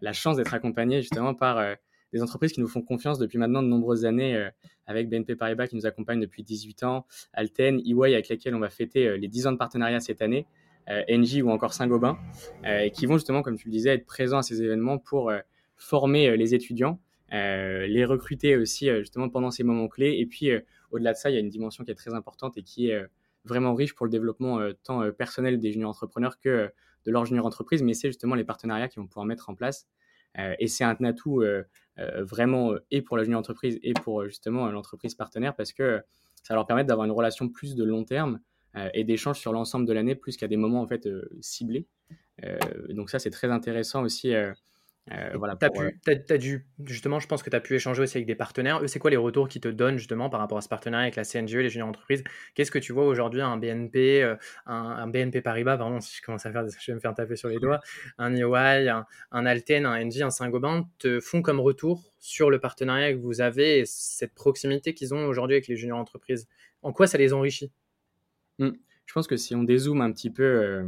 la 0.00 0.12
chance 0.12 0.36
d'être 0.36 0.54
accompagné 0.54 1.00
justement 1.00 1.34
par 1.34 1.58
euh, 1.58 1.74
des 2.12 2.22
entreprises 2.22 2.52
qui 2.52 2.60
nous 2.60 2.68
font 2.68 2.82
confiance 2.82 3.18
depuis 3.18 3.38
maintenant 3.38 3.62
de 3.62 3.68
nombreuses 3.68 4.04
années, 4.04 4.34
euh, 4.36 4.50
avec 4.86 5.08
BNP 5.08 5.36
Paribas 5.36 5.68
qui 5.68 5.76
nous 5.76 5.86
accompagne 5.86 6.20
depuis 6.20 6.42
18 6.42 6.82
ans, 6.84 7.06
Alten, 7.32 7.80
EY 7.80 8.14
avec 8.14 8.28
lesquels 8.28 8.54
on 8.54 8.60
va 8.60 8.70
fêter 8.70 9.18
les 9.18 9.28
10 9.28 9.48
ans 9.48 9.52
de 9.52 9.58
partenariat 9.58 10.00
cette 10.00 10.22
année, 10.22 10.46
Engie 11.10 11.42
ou 11.42 11.50
encore 11.50 11.74
Saint-Gobain, 11.74 12.16
qui 12.94 13.04
vont 13.04 13.18
justement, 13.18 13.42
comme 13.42 13.58
tu 13.58 13.68
le 13.68 13.72
disais, 13.72 13.90
être 13.90 14.06
présents 14.06 14.38
à 14.38 14.42
ces 14.42 14.62
événements 14.62 14.96
pour 14.96 15.30
former 15.76 16.34
les 16.38 16.54
étudiants, 16.54 16.98
les 17.30 18.04
recruter 18.06 18.56
aussi 18.56 18.88
justement 19.00 19.28
pendant 19.28 19.50
ces 19.50 19.62
moments 19.62 19.88
clés. 19.88 20.16
Et 20.18 20.24
puis, 20.24 20.50
au-delà 20.90 21.12
de 21.12 21.18
ça, 21.18 21.28
il 21.28 21.34
y 21.34 21.36
a 21.36 21.40
une 21.40 21.50
dimension 21.50 21.84
qui 21.84 21.90
est 21.90 21.94
très 21.94 22.14
importante 22.14 22.56
et 22.56 22.62
qui 22.62 22.88
est 22.88 23.06
vraiment 23.48 23.74
riche 23.74 23.94
pour 23.94 24.06
le 24.06 24.10
développement 24.10 24.60
euh, 24.60 24.72
tant 24.84 25.02
euh, 25.02 25.10
personnel 25.10 25.58
des 25.58 25.72
juniors 25.72 25.90
entrepreneurs 25.90 26.38
que 26.38 26.48
euh, 26.48 26.68
de 27.06 27.10
leur 27.10 27.24
junior 27.24 27.46
entreprise, 27.46 27.82
mais 27.82 27.94
c'est 27.94 28.08
justement 28.08 28.34
les 28.34 28.44
partenariats 28.44 28.88
qu'ils 28.88 29.00
vont 29.00 29.06
pouvoir 29.06 29.24
mettre 29.24 29.48
en 29.48 29.54
place. 29.54 29.88
Et 30.58 30.68
c'est 30.68 30.84
un 30.84 30.96
atout 31.04 31.42
vraiment 31.96 32.74
et 32.90 33.02
pour 33.02 33.16
la 33.16 33.24
junior 33.24 33.38
entreprise 33.40 33.78
et 33.82 33.92
pour 33.92 34.24
justement 34.24 34.70
l'entreprise 34.70 35.14
partenaire 35.14 35.54
parce 35.56 35.72
que 35.72 36.00
ça 36.42 36.54
leur 36.54 36.66
permet 36.66 36.84
d'avoir 36.84 37.06
une 37.06 37.12
relation 37.12 37.48
plus 37.48 37.74
de 37.74 37.84
long 37.84 38.04
terme 38.04 38.40
et 38.94 39.04
d'échanges 39.04 39.38
sur 39.40 39.52
l'ensemble 39.52 39.86
de 39.86 39.92
l'année 39.92 40.14
plus 40.14 40.36
qu'à 40.36 40.48
des 40.48 40.56
moments 40.56 40.80
en 40.80 40.86
fait 40.86 41.08
ciblés. 41.40 41.86
donc 42.90 43.10
ça 43.10 43.18
c'est 43.18 43.30
très 43.30 43.50
intéressant 43.50 44.02
aussi 44.02 44.32
euh, 45.12 45.30
voilà, 45.36 45.56
euh, 45.62 45.90
as 46.28 46.38
dû, 46.38 46.66
justement, 46.84 47.20
je 47.20 47.26
pense 47.26 47.42
que 47.42 47.50
tu 47.50 47.56
as 47.56 47.60
pu 47.60 47.74
échanger 47.74 48.02
aussi 48.02 48.18
avec 48.18 48.26
des 48.26 48.34
partenaires. 48.34 48.82
Eux, 48.82 48.88
c'est 48.88 48.98
quoi 48.98 49.10
les 49.10 49.16
retours 49.16 49.48
qu'ils 49.48 49.60
te 49.60 49.68
donnent 49.68 49.96
justement 49.96 50.28
par 50.28 50.40
rapport 50.40 50.58
à 50.58 50.60
ce 50.60 50.68
partenariat 50.68 51.04
avec 51.04 51.16
la 51.16 51.24
CNGE, 51.24 51.56
les 51.56 51.70
juniors 51.70 51.88
entreprises? 51.88 52.24
Qu'est-ce 52.54 52.70
que 52.70 52.78
tu 52.78 52.92
vois 52.92 53.06
aujourd'hui 53.06 53.40
un 53.40 53.56
BNP, 53.56 54.22
euh, 54.22 54.36
un, 54.66 55.06
BNP 55.06 55.40
Paribas, 55.40 55.76
vraiment, 55.76 56.00
si 56.00 56.16
je 56.16 56.22
commence 56.22 56.44
à 56.46 56.52
faire, 56.52 56.64
je 56.80 56.90
vais 56.90 56.94
me 56.94 57.00
faire 57.00 57.14
taper 57.14 57.36
sur 57.36 57.48
les 57.48 57.58
doigts, 57.58 57.80
un 58.18 58.34
EY, 58.34 58.88
un, 58.88 59.06
un 59.30 59.46
Alten, 59.46 59.86
un 59.86 60.04
NG, 60.04 60.22
un 60.22 60.30
Saint-Gobain 60.30 60.88
te 60.98 61.20
font 61.20 61.42
comme 61.42 61.60
retour 61.60 62.12
sur 62.18 62.50
le 62.50 62.58
partenariat 62.58 63.12
que 63.12 63.18
vous 63.18 63.40
avez 63.40 63.80
et 63.80 63.84
cette 63.86 64.34
proximité 64.34 64.94
qu'ils 64.94 65.14
ont 65.14 65.26
aujourd'hui 65.26 65.54
avec 65.56 65.68
les 65.68 65.76
juniors 65.76 65.98
entreprises? 65.98 66.48
En 66.82 66.92
quoi 66.92 67.06
ça 67.06 67.18
les 67.18 67.32
enrichit? 67.32 67.72
Mmh. 68.58 68.70
Je 69.06 69.12
pense 69.14 69.26
que 69.26 69.36
si 69.36 69.54
on 69.54 69.62
dézoome 69.62 70.02
un 70.02 70.12
petit 70.12 70.30
peu 70.30 70.86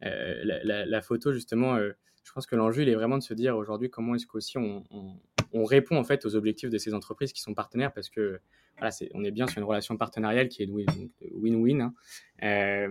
la, 0.00 1.02
photo, 1.02 1.32
justement, 1.32 1.76
je 2.24 2.32
pense 2.32 2.46
que 2.46 2.56
l'enjeu, 2.56 2.82
il 2.82 2.88
est 2.88 2.94
vraiment 2.94 3.18
de 3.18 3.22
se 3.22 3.34
dire 3.34 3.56
aujourd'hui 3.56 3.90
comment 3.90 4.14
est-ce 4.14 4.26
qu'aussi 4.26 4.58
on, 4.58 4.84
on, 5.52 5.64
répond 5.64 5.96
en 5.96 6.04
fait 6.04 6.24
aux 6.24 6.34
objectifs 6.34 6.70
de 6.70 6.78
ces 6.78 6.94
entreprises 6.94 7.32
qui 7.32 7.40
sont 7.40 7.54
partenaires 7.54 7.92
parce 7.92 8.08
que 8.08 8.40
voilà, 8.78 8.94
on 9.14 9.24
est 9.24 9.30
bien 9.30 9.46
sur 9.46 9.58
une 9.58 9.64
relation 9.64 9.96
partenariale 9.96 10.48
qui 10.48 10.62
est 10.62 10.66
win-win. 10.66 11.80
Hein. 11.80 11.94
Euh, 12.42 12.88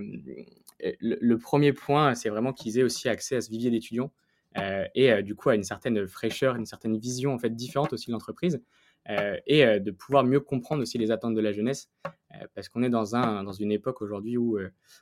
le, 0.99 1.35
premier 1.37 1.73
point, 1.73 2.15
c'est 2.15 2.29
vraiment 2.29 2.53
qu'ils 2.53 2.77
aient 2.79 2.83
aussi 2.83 3.09
accès 3.09 3.35
à 3.35 3.41
ce 3.41 3.49
vivier 3.49 3.71
d'étudiants 3.71 4.11
euh, 4.57 4.85
et 4.95 5.11
euh, 5.11 5.21
du 5.21 5.35
coup 5.35 5.49
à 5.49 5.55
une 5.55 5.63
certaine 5.63 6.07
fraîcheur, 6.07 6.55
une 6.55 6.65
certaine 6.65 6.97
vision 6.97 7.33
en 7.33 7.39
fait 7.39 7.49
différente 7.55 7.93
aussi 7.93 8.07
de 8.07 8.11
l'entreprise. 8.11 8.61
Et 9.07 9.79
de 9.79 9.91
pouvoir 9.91 10.23
mieux 10.23 10.39
comprendre 10.39 10.81
aussi 10.81 10.97
les 10.97 11.11
attentes 11.11 11.35
de 11.35 11.41
la 11.41 11.51
jeunesse, 11.51 11.89
parce 12.55 12.69
qu'on 12.69 12.83
est 12.83 12.89
dans, 12.89 13.15
un, 13.15 13.43
dans 13.43 13.51
une 13.51 13.71
époque 13.71 14.01
aujourd'hui 14.01 14.37
où 14.37 14.59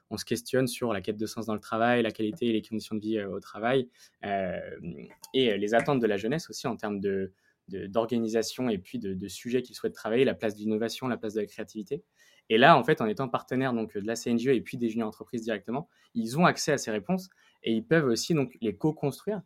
on 0.10 0.18
se 0.18 0.26
questionne 0.26 0.68
sur 0.68 0.94
la 0.94 1.02
quête 1.02 1.18
de 1.18 1.26
sens 1.26 1.46
dans 1.46 1.54
le 1.54 1.60
travail, 1.60 2.02
la 2.02 2.12
qualité 2.12 2.48
et 2.48 2.54
les 2.54 2.62
conditions 2.62 2.96
de 2.96 3.02
vie 3.02 3.22
au 3.22 3.40
travail, 3.40 3.90
et 4.24 5.58
les 5.58 5.74
attentes 5.74 6.00
de 6.00 6.08
la 6.08 6.18
jeunesse 6.18 6.50
aussi 6.50 6.68
en 6.68 6.76
termes 6.76 7.00
de, 7.00 7.34
d'organisation 7.70 8.70
et 8.70 8.78
puis 8.78 9.00
de, 9.00 9.28
sujets 9.28 9.62
qu'ils 9.62 9.76
souhaitent 9.76 9.94
travailler, 9.94 10.26
la 10.26 10.34
place 10.34 10.56
de 10.56 10.60
l'innovation, 10.60 11.08
la 11.08 11.18
place 11.18 11.34
de 11.34 11.42
la 11.42 11.48
créativité. 11.48 12.04
Et 12.50 12.58
là, 12.58 12.78
en 12.78 12.84
fait, 12.84 13.02
en 13.02 13.06
étant 13.06 13.30
partenaire 13.30 13.74
donc, 13.74 13.96
de 13.96 14.06
la 14.06 14.16
CNGE 14.16 14.48
et 14.48 14.62
puis 14.62 14.78
des 14.78 14.90
juniors 14.90 15.08
entreprises 15.08 15.44
directement, 15.44 15.88
ils 16.16 16.40
ont 16.40 16.46
accès 16.46 16.72
à 16.72 16.78
ces 16.78 16.90
réponses 16.90 17.30
et 17.64 17.74
ils 17.74 17.86
peuvent 17.86 18.08
aussi 18.08 18.34
donc, 18.34 18.58
les 18.62 18.76
co-construire, 18.76 19.38
euh, 19.38 19.42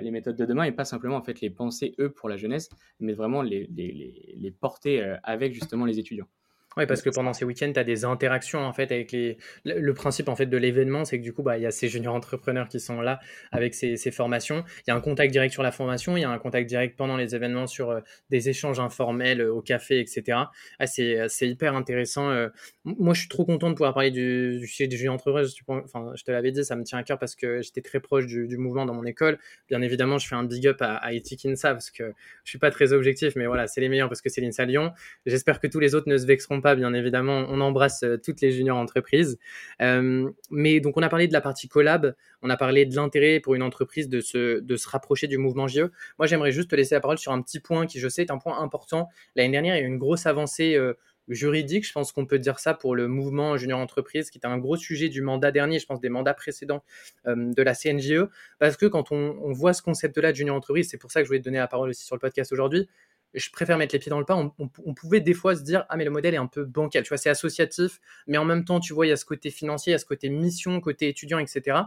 les 0.00 0.10
méthodes 0.10 0.36
de 0.36 0.46
demain, 0.46 0.64
et 0.64 0.72
pas 0.72 0.84
simplement 0.84 1.16
en 1.16 1.22
fait, 1.22 1.40
les 1.40 1.50
penser 1.50 1.94
eux 1.98 2.10
pour 2.10 2.28
la 2.28 2.36
jeunesse, 2.36 2.68
mais 3.00 3.12
vraiment 3.12 3.42
les, 3.42 3.66
les, 3.74 4.34
les 4.36 4.50
porter 4.50 5.02
euh, 5.02 5.16
avec 5.22 5.52
justement 5.54 5.84
les 5.84 5.98
étudiants. 5.98 6.28
Oui, 6.76 6.86
parce 6.86 7.02
que 7.02 7.10
pendant 7.10 7.32
ces 7.32 7.44
week-ends, 7.44 7.70
tu 7.72 7.78
as 7.78 7.84
des 7.84 8.04
interactions 8.04 8.60
en 8.60 8.72
fait 8.72 8.90
avec 8.92 9.12
les. 9.12 9.36
Le 9.64 9.92
principe 9.94 10.28
en 10.28 10.36
fait 10.36 10.46
de 10.46 10.56
l'événement, 10.56 11.04
c'est 11.04 11.18
que 11.18 11.22
du 11.22 11.32
coup, 11.32 11.42
bah, 11.42 11.58
il 11.58 11.62
y 11.62 11.66
a 11.66 11.70
ces 11.70 11.88
juniors 11.88 12.14
entrepreneurs 12.14 12.68
qui 12.68 12.80
sont 12.80 13.00
là 13.00 13.20
avec 13.50 13.74
ces, 13.74 13.96
ces 13.96 14.10
formations. 14.10 14.64
Il 14.86 14.90
y 14.90 14.92
a 14.92 14.96
un 14.96 15.00
contact 15.00 15.32
direct 15.32 15.52
sur 15.52 15.62
la 15.62 15.72
formation, 15.72 16.16
il 16.16 16.20
y 16.20 16.24
a 16.24 16.30
un 16.30 16.38
contact 16.38 16.68
direct 16.68 16.96
pendant 16.96 17.16
les 17.16 17.34
événements 17.34 17.66
sur 17.66 17.90
euh, 17.90 18.00
des 18.30 18.48
échanges 18.48 18.80
informels 18.80 19.40
euh, 19.40 19.52
au 19.52 19.60
café, 19.60 20.00
etc. 20.00 20.38
Ah, 20.78 20.86
c'est 20.86 21.28
hyper 21.42 21.74
intéressant. 21.74 22.30
Euh. 22.30 22.48
Moi, 22.84 23.14
je 23.14 23.20
suis 23.20 23.28
trop 23.28 23.44
content 23.44 23.68
de 23.68 23.74
pouvoir 23.74 23.94
parler 23.94 24.10
du, 24.10 24.58
du 24.58 24.66
sujet 24.66 24.88
des 24.88 24.96
juniors 24.96 25.14
entrepreneurs. 25.14 25.50
Enfin, 25.84 26.12
je 26.14 26.24
te 26.24 26.30
l'avais 26.30 26.52
dit, 26.52 26.64
ça 26.64 26.76
me 26.76 26.84
tient 26.84 26.98
à 26.98 27.02
cœur 27.02 27.18
parce 27.18 27.36
que 27.36 27.60
j'étais 27.62 27.82
très 27.82 28.00
proche 28.00 28.26
du, 28.26 28.48
du, 28.48 28.56
mouvement 28.56 28.86
dans 28.86 28.94
mon 28.94 29.04
école. 29.04 29.38
Bien 29.68 29.82
évidemment, 29.82 30.18
je 30.18 30.26
fais 30.26 30.36
un 30.36 30.44
big 30.44 30.66
up 30.66 30.80
à, 30.80 30.96
à 30.96 31.12
Etikinsa 31.12 31.72
parce 31.72 31.90
que 31.90 32.12
je 32.44 32.50
suis 32.50 32.58
pas 32.58 32.70
très 32.70 32.92
objectif, 32.92 33.34
mais 33.36 33.46
voilà, 33.46 33.66
c'est 33.66 33.80
les 33.80 33.88
meilleurs 33.88 34.08
parce 34.08 34.22
que 34.22 34.28
c'est 34.28 34.40
l'INSA 34.40 34.64
Lyon. 34.64 34.92
J'espère 35.26 35.60
que 35.60 35.66
tous 35.66 35.80
les 35.80 35.94
autres 35.94 36.08
ne 36.08 36.16
se 36.16 36.26
vexeront 36.26 36.61
pas, 36.62 36.74
bien 36.74 36.94
évidemment. 36.94 37.44
On 37.48 37.60
embrasse 37.60 38.02
euh, 38.02 38.16
toutes 38.16 38.40
les 38.40 38.52
juniors 38.52 38.78
entreprises. 38.78 39.38
Euh, 39.82 40.30
mais 40.50 40.80
donc, 40.80 40.96
on 40.96 41.02
a 41.02 41.10
parlé 41.10 41.28
de 41.28 41.34
la 41.34 41.42
partie 41.42 41.68
collab, 41.68 42.14
on 42.40 42.48
a 42.48 42.56
parlé 42.56 42.86
de 42.86 42.96
l'intérêt 42.96 43.40
pour 43.40 43.54
une 43.54 43.62
entreprise 43.62 44.08
de 44.08 44.20
se, 44.20 44.60
de 44.60 44.76
se 44.76 44.88
rapprocher 44.88 45.26
du 45.26 45.36
mouvement 45.36 45.68
JE. 45.68 45.90
Moi, 46.18 46.26
j'aimerais 46.26 46.52
juste 46.52 46.70
te 46.70 46.76
laisser 46.76 46.94
la 46.94 47.00
parole 47.00 47.18
sur 47.18 47.32
un 47.32 47.42
petit 47.42 47.60
point 47.60 47.86
qui, 47.86 48.00
je 48.00 48.08
sais, 48.08 48.22
est 48.22 48.30
un 48.30 48.38
point 48.38 48.58
important. 48.58 49.08
L'année 49.36 49.52
dernière, 49.52 49.76
il 49.76 49.80
y 49.80 49.82
a 49.82 49.84
eu 49.84 49.88
une 49.88 49.98
grosse 49.98 50.24
avancée 50.24 50.74
euh, 50.74 50.94
juridique, 51.28 51.86
je 51.86 51.92
pense 51.92 52.10
qu'on 52.10 52.26
peut 52.26 52.38
dire 52.38 52.58
ça 52.58 52.74
pour 52.74 52.96
le 52.96 53.06
mouvement 53.06 53.56
junior 53.56 53.78
entreprise, 53.78 54.30
qui 54.30 54.38
était 54.38 54.48
un 54.48 54.58
gros 54.58 54.76
sujet 54.76 55.08
du 55.08 55.22
mandat 55.22 55.52
dernier, 55.52 55.78
je 55.78 55.86
pense 55.86 56.00
des 56.00 56.08
mandats 56.08 56.34
précédents 56.34 56.82
de 57.24 57.62
la 57.62 57.74
CNGE, 57.74 58.26
parce 58.58 58.76
que 58.76 58.86
quand 58.86 59.12
on, 59.12 59.38
on 59.40 59.52
voit 59.52 59.72
ce 59.72 59.82
concept-là 59.82 60.32
de 60.32 60.36
junior 60.36 60.56
entreprise, 60.56 60.88
c'est 60.90 60.98
pour 60.98 61.12
ça 61.12 61.20
que 61.20 61.24
je 61.24 61.28
voulais 61.28 61.38
te 61.38 61.44
donner 61.44 61.58
la 61.58 61.68
parole 61.68 61.90
aussi 61.90 62.04
sur 62.04 62.16
le 62.16 62.20
podcast 62.20 62.50
aujourd'hui, 62.52 62.88
je 63.34 63.50
préfère 63.50 63.78
mettre 63.78 63.94
les 63.94 63.98
pieds 63.98 64.10
dans 64.10 64.18
le 64.18 64.24
pas. 64.24 64.36
On, 64.36 64.94
pouvait 64.94 65.20
des 65.20 65.34
fois 65.34 65.56
se 65.56 65.62
dire, 65.62 65.86
ah 65.88 65.96
mais 65.96 66.04
le 66.04 66.10
modèle 66.10 66.34
est 66.34 66.38
un 66.38 66.46
peu 66.46 66.64
bancal, 66.64 67.02
tu 67.02 67.08
vois, 67.08 67.16
c'est 67.16 67.30
associatif, 67.30 68.00
mais 68.26 68.36
en 68.36 68.44
même 68.44 68.64
temps, 68.64 68.78
tu 68.78 68.92
vois, 68.92 69.06
il 69.06 69.10
y 69.10 69.12
a 69.12 69.16
ce 69.16 69.24
côté 69.24 69.50
financier, 69.50 69.90
il 69.90 69.94
y 69.94 69.96
a 69.96 69.98
ce 69.98 70.04
côté 70.04 70.28
mission, 70.28 70.80
côté 70.80 71.08
étudiant, 71.08 71.38
etc. 71.38 71.78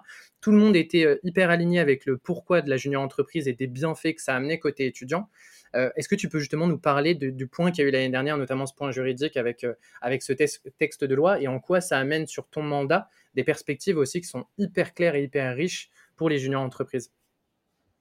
Tout 0.42 0.52
le 0.52 0.58
monde 0.58 0.76
était 0.76 1.06
euh, 1.06 1.20
hyper 1.24 1.50
aligné 1.50 1.80
avec 1.80 2.06
le 2.06 2.18
pourquoi 2.18 2.62
de 2.62 2.70
la 2.70 2.78
junior 2.78 3.02
entreprise 3.02 3.48
et 3.48 3.54
des 3.54 3.68
bienfaits 3.68 4.16
que 4.16 4.22
ça 4.22 4.36
amenait 4.36 4.60
côté 4.60 4.86
étudiant. 4.88 5.30
Euh, 5.76 5.92
est-ce 5.96 6.08
que 6.08 6.16
tu 6.16 6.30
peux 6.30 6.40
justement 6.40 6.68
nous 6.68 6.80
parler 6.80 7.16
du 7.16 7.48
point 7.48 7.72
qu'il 7.72 7.84
y 7.84 7.86
a 7.86 7.90
eu 7.90 7.92
l'année 7.92 8.10
dernière, 8.10 8.38
notamment 8.38 8.66
ce 8.66 8.74
point 8.74 8.92
juridique 8.92 9.38
avec, 9.38 9.64
euh, 9.64 9.74
avec 10.02 10.24
ce 10.24 10.34
texte 10.34 11.04
de 11.04 11.16
loi 11.16 11.42
et 11.42 11.48
en 11.48 11.60
quoi 11.60 11.82
ça 11.82 12.00
amène 12.00 12.28
sur 12.28 12.48
ton 12.48 12.64
mandat 12.64 13.10
des 13.34 13.44
perspectives 13.44 13.98
aussi 13.98 14.22
qui 14.22 14.28
sont 14.28 14.46
hyper 14.58 14.94
claires 14.94 15.16
et 15.16 15.24
hyper 15.24 15.56
riches 15.56 15.90
pour 16.16 16.30
les 16.30 16.40
juniors 16.40 16.62
entreprises? 16.62 17.12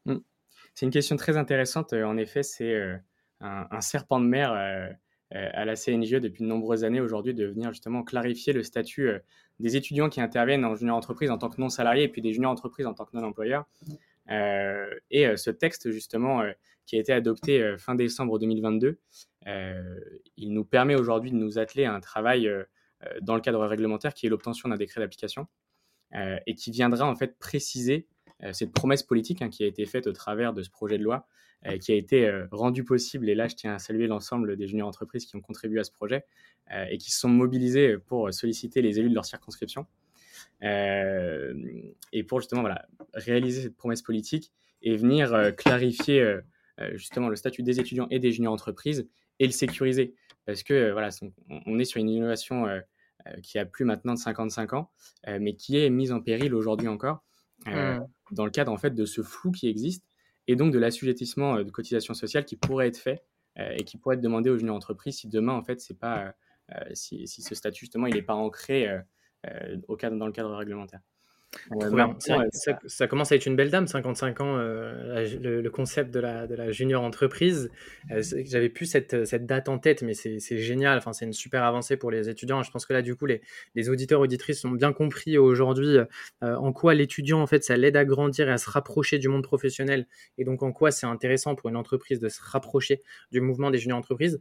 Mmh. 0.06 0.18
C'est 0.74 0.86
une 0.86 0.92
question 0.92 1.16
très 1.16 1.36
intéressante. 1.36 1.92
En 1.92 2.16
effet, 2.16 2.42
c'est 2.42 3.00
un, 3.44 3.80
serpent 3.80 4.20
de 4.20 4.26
mer 4.26 4.52
euh, 4.52 4.88
euh, 5.34 5.48
à 5.52 5.64
la 5.64 5.76
CNGE 5.76 6.20
depuis 6.20 6.42
de 6.42 6.48
nombreuses 6.48 6.84
années 6.84 7.00
aujourd'hui 7.00 7.34
de 7.34 7.46
venir 7.46 7.70
justement 7.70 8.02
clarifier 8.02 8.52
le 8.52 8.62
statut 8.62 9.08
euh, 9.08 9.18
des 9.60 9.76
étudiants 9.76 10.08
qui 10.08 10.20
interviennent 10.20 10.64
en 10.64 10.74
junior 10.74 10.96
entreprise 10.96 11.30
en 11.30 11.38
tant 11.38 11.48
que 11.48 11.60
non 11.60 11.68
salariés 11.68 12.04
et 12.04 12.08
puis 12.08 12.22
des 12.22 12.32
juniors 12.32 12.52
entreprises 12.52 12.86
en 12.86 12.94
tant 12.94 13.04
que 13.04 13.16
non 13.16 13.24
employeurs. 13.24 13.64
et 15.10 15.36
ce 15.36 15.50
texte 15.50 15.90
justement 15.92 16.42
qui 16.86 16.96
a 16.96 16.98
été 16.98 17.12
adopté 17.12 17.76
fin 17.78 17.94
décembre 17.94 18.40
2022, 18.40 18.98
il 19.46 20.52
nous 20.52 20.64
permet 20.64 20.96
aujourd'hui 20.96 21.30
de 21.30 21.36
nous 21.36 21.58
atteler 21.58 21.84
à 21.84 21.94
un 21.94 22.00
travail 22.00 22.50
dans 23.20 23.36
le 23.36 23.40
cadre 23.40 23.64
réglementaire 23.64 24.12
qui 24.12 24.26
est 24.26 24.28
l'obtention 24.28 24.68
d'un 24.68 24.76
décret 24.76 25.00
d'application 25.00 25.46
et 26.12 26.54
qui 26.56 26.72
viendra 26.72 27.06
en 27.06 27.14
fait 27.14 27.38
préciser 27.38 28.08
cette 28.52 28.72
promesse 28.72 29.02
politique 29.02 29.42
hein, 29.42 29.48
qui 29.48 29.64
a 29.64 29.66
été 29.66 29.86
faite 29.86 30.06
au 30.06 30.12
travers 30.12 30.52
de 30.52 30.62
ce 30.62 30.70
projet 30.70 30.98
de 30.98 31.04
loi 31.04 31.26
euh, 31.66 31.78
qui 31.78 31.92
a 31.92 31.94
été 31.94 32.26
euh, 32.26 32.46
rendu 32.50 32.84
possible. 32.84 33.26
Et 33.30 33.34
là, 33.34 33.48
je 33.48 33.54
tiens 33.54 33.74
à 33.74 33.78
saluer 33.78 34.06
l'ensemble 34.06 34.54
des 34.56 34.66
juniors 34.66 34.86
entreprises 34.86 35.24
qui 35.24 35.34
ont 35.34 35.40
contribué 35.40 35.80
à 35.80 35.84
ce 35.84 35.90
projet 35.90 36.26
euh, 36.72 36.84
et 36.90 36.98
qui 36.98 37.10
se 37.10 37.20
sont 37.20 37.30
mobilisés 37.30 37.96
pour 37.96 38.34
solliciter 38.34 38.82
les 38.82 38.98
élus 38.98 39.08
de 39.08 39.14
leur 39.14 39.24
circonscription. 39.24 39.86
et 40.60 42.22
pour 42.28 42.40
justement 42.40 42.60
voilà, 42.60 42.86
réaliser 43.14 43.62
cette 43.62 43.76
promesse 43.76 44.02
politique 44.02 44.52
et 44.82 44.96
venir 44.96 45.54
clarifier 45.56 46.38
justement 46.92 47.28
le 47.28 47.36
statut 47.36 47.62
des 47.62 47.80
étudiants 47.80 48.06
et 48.10 48.18
des 48.18 48.32
juniors 48.32 48.52
entreprises 48.52 49.08
et 49.38 49.46
le 49.46 49.52
sécuriser. 49.52 50.14
Parce 50.44 50.62
que 50.62 50.92
voilà, 50.92 51.08
on 51.66 51.78
est 51.78 51.84
sur 51.84 52.00
une 52.00 52.10
innovation 52.10 52.66
qui 53.42 53.58
a 53.58 53.64
plus 53.64 53.84
maintenant 53.84 54.14
de 54.14 54.18
55 54.18 54.72
ans, 54.74 54.90
mais 55.26 55.54
qui 55.54 55.78
est 55.78 55.90
mise 55.90 56.12
en 56.12 56.20
péril 56.20 56.54
aujourd'hui 56.54 56.88
encore, 56.88 57.24
mmh. 57.66 58.06
dans 58.32 58.44
le 58.44 58.50
cadre 58.50 58.72
en 58.72 58.76
fait 58.76 58.94
de 58.94 59.04
ce 59.04 59.22
flou 59.22 59.50
qui 59.50 59.68
existe 59.68 60.04
et 60.46 60.56
donc 60.56 60.72
de 60.72 60.78
l'assujettissement 60.78 61.56
euh, 61.56 61.64
de 61.64 61.70
cotisation 61.70 62.14
sociale 62.14 62.44
qui 62.44 62.56
pourrait 62.56 62.88
être 62.88 62.98
fait 62.98 63.24
euh, 63.58 63.74
et 63.76 63.84
qui 63.84 63.96
pourrait 63.96 64.16
être 64.16 64.20
demandé 64.20 64.50
aux 64.50 64.58
juniors 64.58 64.76
entreprises 64.76 65.18
si 65.18 65.28
demain, 65.28 65.54
en 65.54 65.62
fait, 65.62 65.80
c'est 65.80 65.98
pas, 65.98 66.34
euh, 66.72 66.80
si, 66.92 67.26
si, 67.26 67.42
ce 67.42 67.54
statut, 67.54 67.80
justement, 67.80 68.06
il 68.06 68.14
n'est 68.14 68.22
pas 68.22 68.34
ancré 68.34 68.88
au 69.88 69.96
cadre, 69.96 70.16
dans 70.16 70.26
le 70.26 70.32
cadre 70.32 70.54
réglementaire. 70.54 71.00
Euh, 71.72 72.12
ça, 72.86 73.06
commence 73.06 73.32
à 73.32 73.36
être 73.36 73.46
une 73.46 73.56
belle 73.56 73.70
dame, 73.70 73.86
55 73.86 74.40
ans, 74.40 74.56
euh, 74.58 75.28
le, 75.40 75.70
concept 75.70 76.12
de 76.12 76.20
la, 76.20 76.46
de 76.46 76.54
la 76.54 76.72
junior 76.72 77.02
entreprise. 77.02 77.70
Euh, 78.10 78.22
j'avais 78.44 78.68
plus 78.68 78.86
cette, 78.86 79.24
cette, 79.24 79.46
date 79.46 79.68
en 79.68 79.78
tête, 79.78 80.02
mais 80.02 80.14
c'est 80.14 80.58
génial. 80.58 80.98
Enfin, 80.98 81.12
c'est 81.12 81.24
une 81.24 81.32
super 81.32 81.64
avancée 81.64 81.96
pour 81.96 82.10
les 82.10 82.28
étudiants. 82.28 82.62
Je 82.62 82.70
pense 82.70 82.86
que 82.86 82.92
là, 82.92 83.02
du 83.02 83.16
coup, 83.16 83.26
les, 83.26 83.40
les 83.74 83.88
auditeurs 83.88 84.20
auditrices 84.20 84.64
ont 84.64 84.70
bien 84.70 84.92
compris 84.92 85.38
aujourd'hui 85.38 85.98
en 86.40 86.72
quoi 86.72 86.94
l'étudiant, 86.94 87.40
en 87.40 87.46
fait, 87.46 87.64
ça 87.64 87.76
l'aide 87.76 87.96
à 87.96 88.04
grandir 88.04 88.48
et 88.48 88.52
à 88.52 88.58
se 88.58 88.70
rapprocher 88.70 89.18
du 89.18 89.28
monde 89.28 89.42
professionnel. 89.42 90.06
Et 90.38 90.44
donc, 90.44 90.62
en 90.62 90.72
quoi 90.72 90.90
c'est 90.90 91.06
intéressant 91.06 91.54
pour 91.54 91.70
une 91.70 91.76
entreprise 91.76 92.20
de 92.20 92.28
se 92.28 92.40
rapprocher 92.42 93.00
du 93.32 93.40
mouvement 93.40 93.70
des 93.70 93.78
juniors 93.78 93.98
entreprises. 93.98 94.40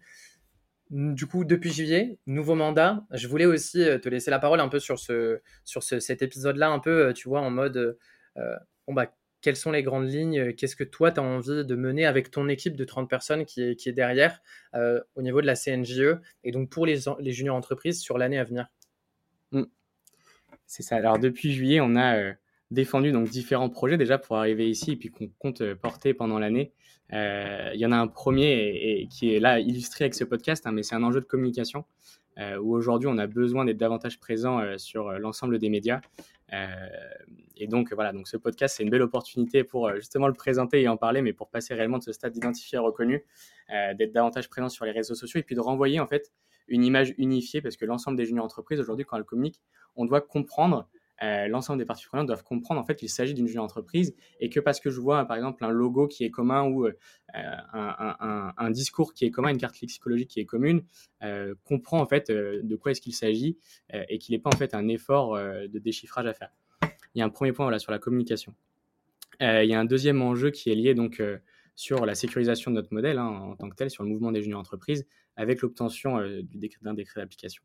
Du 0.93 1.25
coup, 1.25 1.43
depuis 1.43 1.71
juillet, 1.71 2.19
nouveau 2.27 2.53
mandat. 2.53 3.03
Je 3.09 3.27
voulais 3.27 3.47
aussi 3.47 3.81
euh, 3.81 3.97
te 3.97 4.09
laisser 4.09 4.29
la 4.29 4.37
parole 4.37 4.59
un 4.59 4.69
peu 4.69 4.77
sur, 4.77 4.99
ce, 4.99 5.41
sur 5.63 5.81
cet 5.81 6.21
épisode-là, 6.21 6.69
un 6.69 6.77
peu, 6.77 7.07
euh, 7.07 7.13
tu 7.13 7.27
vois, 7.27 7.41
en 7.41 7.49
mode, 7.49 7.97
euh, 8.37 8.55
bah, 8.87 9.11
quelles 9.41 9.55
sont 9.55 9.71
les 9.71 9.81
grandes 9.81 10.07
lignes 10.07 10.53
Qu'est-ce 10.53 10.75
que 10.75 10.83
toi, 10.83 11.11
tu 11.11 11.19
as 11.19 11.23
envie 11.23 11.65
de 11.65 11.75
mener 11.75 12.05
avec 12.05 12.29
ton 12.29 12.47
équipe 12.47 12.75
de 12.75 12.85
30 12.85 13.09
personnes 13.09 13.43
qui 13.45 13.63
est, 13.63 13.75
qui 13.75 13.89
est 13.89 13.93
derrière 13.93 14.39
au 15.15 15.23
niveau 15.23 15.41
de 15.41 15.47
la 15.47 15.55
CNJE 15.55 16.19
et 16.43 16.51
donc 16.51 16.69
pour 16.69 16.85
les, 16.85 16.99
les 17.19 17.31
juniors 17.31 17.55
entreprises 17.55 17.99
sur 17.99 18.19
l'année 18.19 18.37
à 18.37 18.43
venir? 18.43 18.67
Mmh. 19.51 19.63
C'est 20.67 20.83
ça. 20.83 20.97
Alors, 20.97 21.17
depuis 21.17 21.53
juillet, 21.53 21.81
on 21.81 21.95
a 21.95 22.35
défendu 22.71 23.11
donc 23.11 23.29
différents 23.29 23.69
projets 23.69 23.97
déjà 23.97 24.17
pour 24.17 24.37
arriver 24.37 24.69
ici 24.69 24.91
et 24.91 24.95
puis 24.95 25.09
qu'on 25.09 25.29
compte 25.39 25.73
porter 25.75 26.13
pendant 26.13 26.39
l'année. 26.39 26.73
Euh, 27.11 27.71
il 27.73 27.79
y 27.79 27.85
en 27.85 27.91
a 27.91 27.97
un 27.97 28.07
premier 28.07 28.51
et, 28.51 29.07
qui 29.07 29.33
est 29.33 29.39
là 29.39 29.59
illustré 29.59 30.05
avec 30.05 30.15
ce 30.15 30.23
podcast, 30.23 30.65
hein, 30.65 30.71
mais 30.71 30.83
c'est 30.83 30.95
un 30.95 31.03
enjeu 31.03 31.19
de 31.19 31.25
communication 31.25 31.85
euh, 32.39 32.57
où 32.57 32.73
aujourd'hui 32.73 33.07
on 33.07 33.17
a 33.17 33.27
besoin 33.27 33.65
d'être 33.65 33.77
davantage 33.77 34.19
présent 34.19 34.59
euh, 34.59 34.77
sur 34.77 35.11
l'ensemble 35.19 35.59
des 35.59 35.69
médias. 35.69 36.01
et 37.57 37.67
donc 37.67 37.93
voilà, 37.93 38.13
donc 38.13 38.27
ce 38.27 38.37
podcast 38.37 38.75
c'est 38.77 38.83
une 38.83 38.89
belle 38.89 39.01
opportunité 39.01 39.63
pour 39.63 39.91
justement 39.95 40.27
le 40.27 40.33
présenter 40.33 40.81
et 40.81 40.87
en 40.87 40.97
parler, 40.97 41.21
mais 41.21 41.33
pour 41.33 41.49
passer 41.49 41.73
réellement 41.73 41.97
de 41.97 42.03
ce 42.03 42.11
stade 42.11 42.31
d'identifié 42.31 42.77
reconnu, 42.77 43.23
d'être 43.69 44.11
davantage 44.11 44.49
présent 44.49 44.69
sur 44.69 44.85
les 44.85 44.91
réseaux 44.91 45.15
sociaux 45.15 45.39
et 45.39 45.43
puis 45.43 45.55
de 45.55 45.61
renvoyer 45.61 45.99
en 45.99 46.05
fait 46.05 46.31
une 46.67 46.83
image 46.83 47.15
unifiée 47.17 47.59
parce 47.61 47.75
que 47.75 47.85
l'ensemble 47.85 48.17
des 48.17 48.25
juniors 48.25 48.45
entreprises 48.45 48.79
aujourd'hui 48.79 49.03
quand 49.03 49.17
elles 49.17 49.23
communiquent, 49.23 49.61
on 49.95 50.05
doit 50.05 50.21
comprendre 50.21 50.87
euh, 51.21 51.47
l'ensemble 51.47 51.79
des 51.79 51.85
parties 51.85 52.05
prenantes 52.05 52.27
doivent 52.27 52.43
comprendre 52.43 52.81
en 52.81 52.83
fait 52.83 52.95
qu'il 52.95 53.09
s'agit 53.09 53.33
d'une 53.33 53.47
junior 53.47 53.63
entreprise 53.63 54.15
et 54.39 54.49
que 54.49 54.59
parce 54.59 54.79
que 54.79 54.89
je 54.89 54.99
vois 54.99 55.25
par 55.25 55.37
exemple 55.37 55.63
un 55.63 55.69
logo 55.69 56.07
qui 56.07 56.23
est 56.23 56.31
commun 56.31 56.63
ou 56.63 56.87
euh, 56.87 56.93
un, 57.33 58.71
discours 58.71 59.13
qui 59.13 59.25
est 59.25 59.31
commun, 59.31 59.49
une 59.49 59.57
carte 59.57 59.79
lexicologique 59.79 60.29
qui 60.29 60.39
est 60.39 60.45
commune, 60.45 60.83
euh, 61.21 61.53
comprend 61.63 61.99
en 61.99 62.05
fait 62.05 62.31
de 62.31 62.75
quoi 62.75 62.91
est-ce 62.91 63.01
qu'il 63.01 63.13
s'agit 63.13 63.57
et 63.91 64.17
qu'il 64.17 64.33
n'est 64.33 64.41
pas 64.41 64.49
en 64.53 64.57
fait 64.57 64.73
un 64.73 64.87
effort 64.87 65.37
de 65.37 65.79
déchiffrage 65.79 66.25
à 66.25 66.33
faire. 66.33 66.51
Il 67.15 67.19
y 67.19 67.21
a 67.21 67.25
un 67.25 67.29
premier 67.29 67.53
point 67.53 67.65
voilà, 67.65 67.79
sur 67.79 67.91
la 67.91 67.99
communication. 67.99 68.55
il 69.39 69.65
y 69.65 69.73
a 69.73 69.79
un 69.79 69.85
deuxième 69.85 70.21
enjeu 70.21 70.49
qui 70.49 70.71
est 70.71 70.75
lié 70.75 70.95
donc 70.95 71.21
sur 71.75 72.05
la 72.05 72.15
sécurisation 72.15 72.71
de 72.71 72.75
notre 72.75 72.93
modèle 72.93 73.17
hein, 73.17 73.27
en 73.27 73.55
tant 73.55 73.69
que 73.69 73.75
tel, 73.75 73.89
sur 73.89 74.03
le 74.03 74.09
mouvement 74.09 74.31
des 74.31 74.41
juniors 74.41 74.59
entreprises, 74.59 75.05
avec 75.35 75.61
l'obtention 75.61 76.17
d'un 76.81 76.93
décret 76.93 77.21
d'application. 77.21 77.63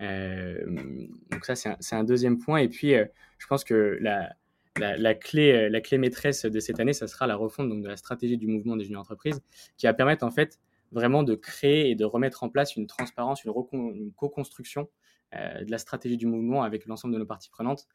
Donc 0.00 1.44
ça, 1.44 1.54
c'est 1.54 1.94
un, 1.94 2.04
deuxième 2.04 2.38
point. 2.38 2.58
Et 2.58 2.68
puis, 2.68 2.94
je 3.38 3.46
pense 3.46 3.64
que 3.64 3.98
la, 4.00 5.14
clé, 5.14 5.68
la 5.68 5.80
clé 5.80 5.98
maîtresse 5.98 6.44
de 6.46 6.60
cette 6.60 6.80
année, 6.80 6.92
ça 6.92 7.06
sera 7.06 7.26
la 7.26 7.36
refonte 7.36 7.68
de 7.68 7.88
la 7.88 7.96
stratégie 7.96 8.38
du 8.38 8.46
mouvement 8.46 8.76
des 8.76 8.84
juniors 8.84 9.02
entreprises, 9.02 9.40
qui 9.76 9.86
va 9.86 9.94
permettre 9.94 10.24
en 10.24 10.30
fait 10.30 10.58
vraiment 10.92 11.22
de 11.22 11.34
créer 11.34 11.90
et 11.90 11.94
de 11.94 12.04
remettre 12.04 12.42
en 12.42 12.48
place 12.48 12.76
une 12.76 12.86
transparence, 12.86 13.44
une, 13.44 14.12
co-construction 14.16 14.88
euh, 15.34 15.64
de 15.64 15.70
la 15.70 15.78
stratégie 15.78 16.16
du 16.16 16.26
mouvement 16.26 16.62
avec 16.62 16.86
l'ensemble 16.86 17.14
de 17.14 17.18
nos 17.18 17.26
parties 17.26 17.50
prenantes 17.50 17.86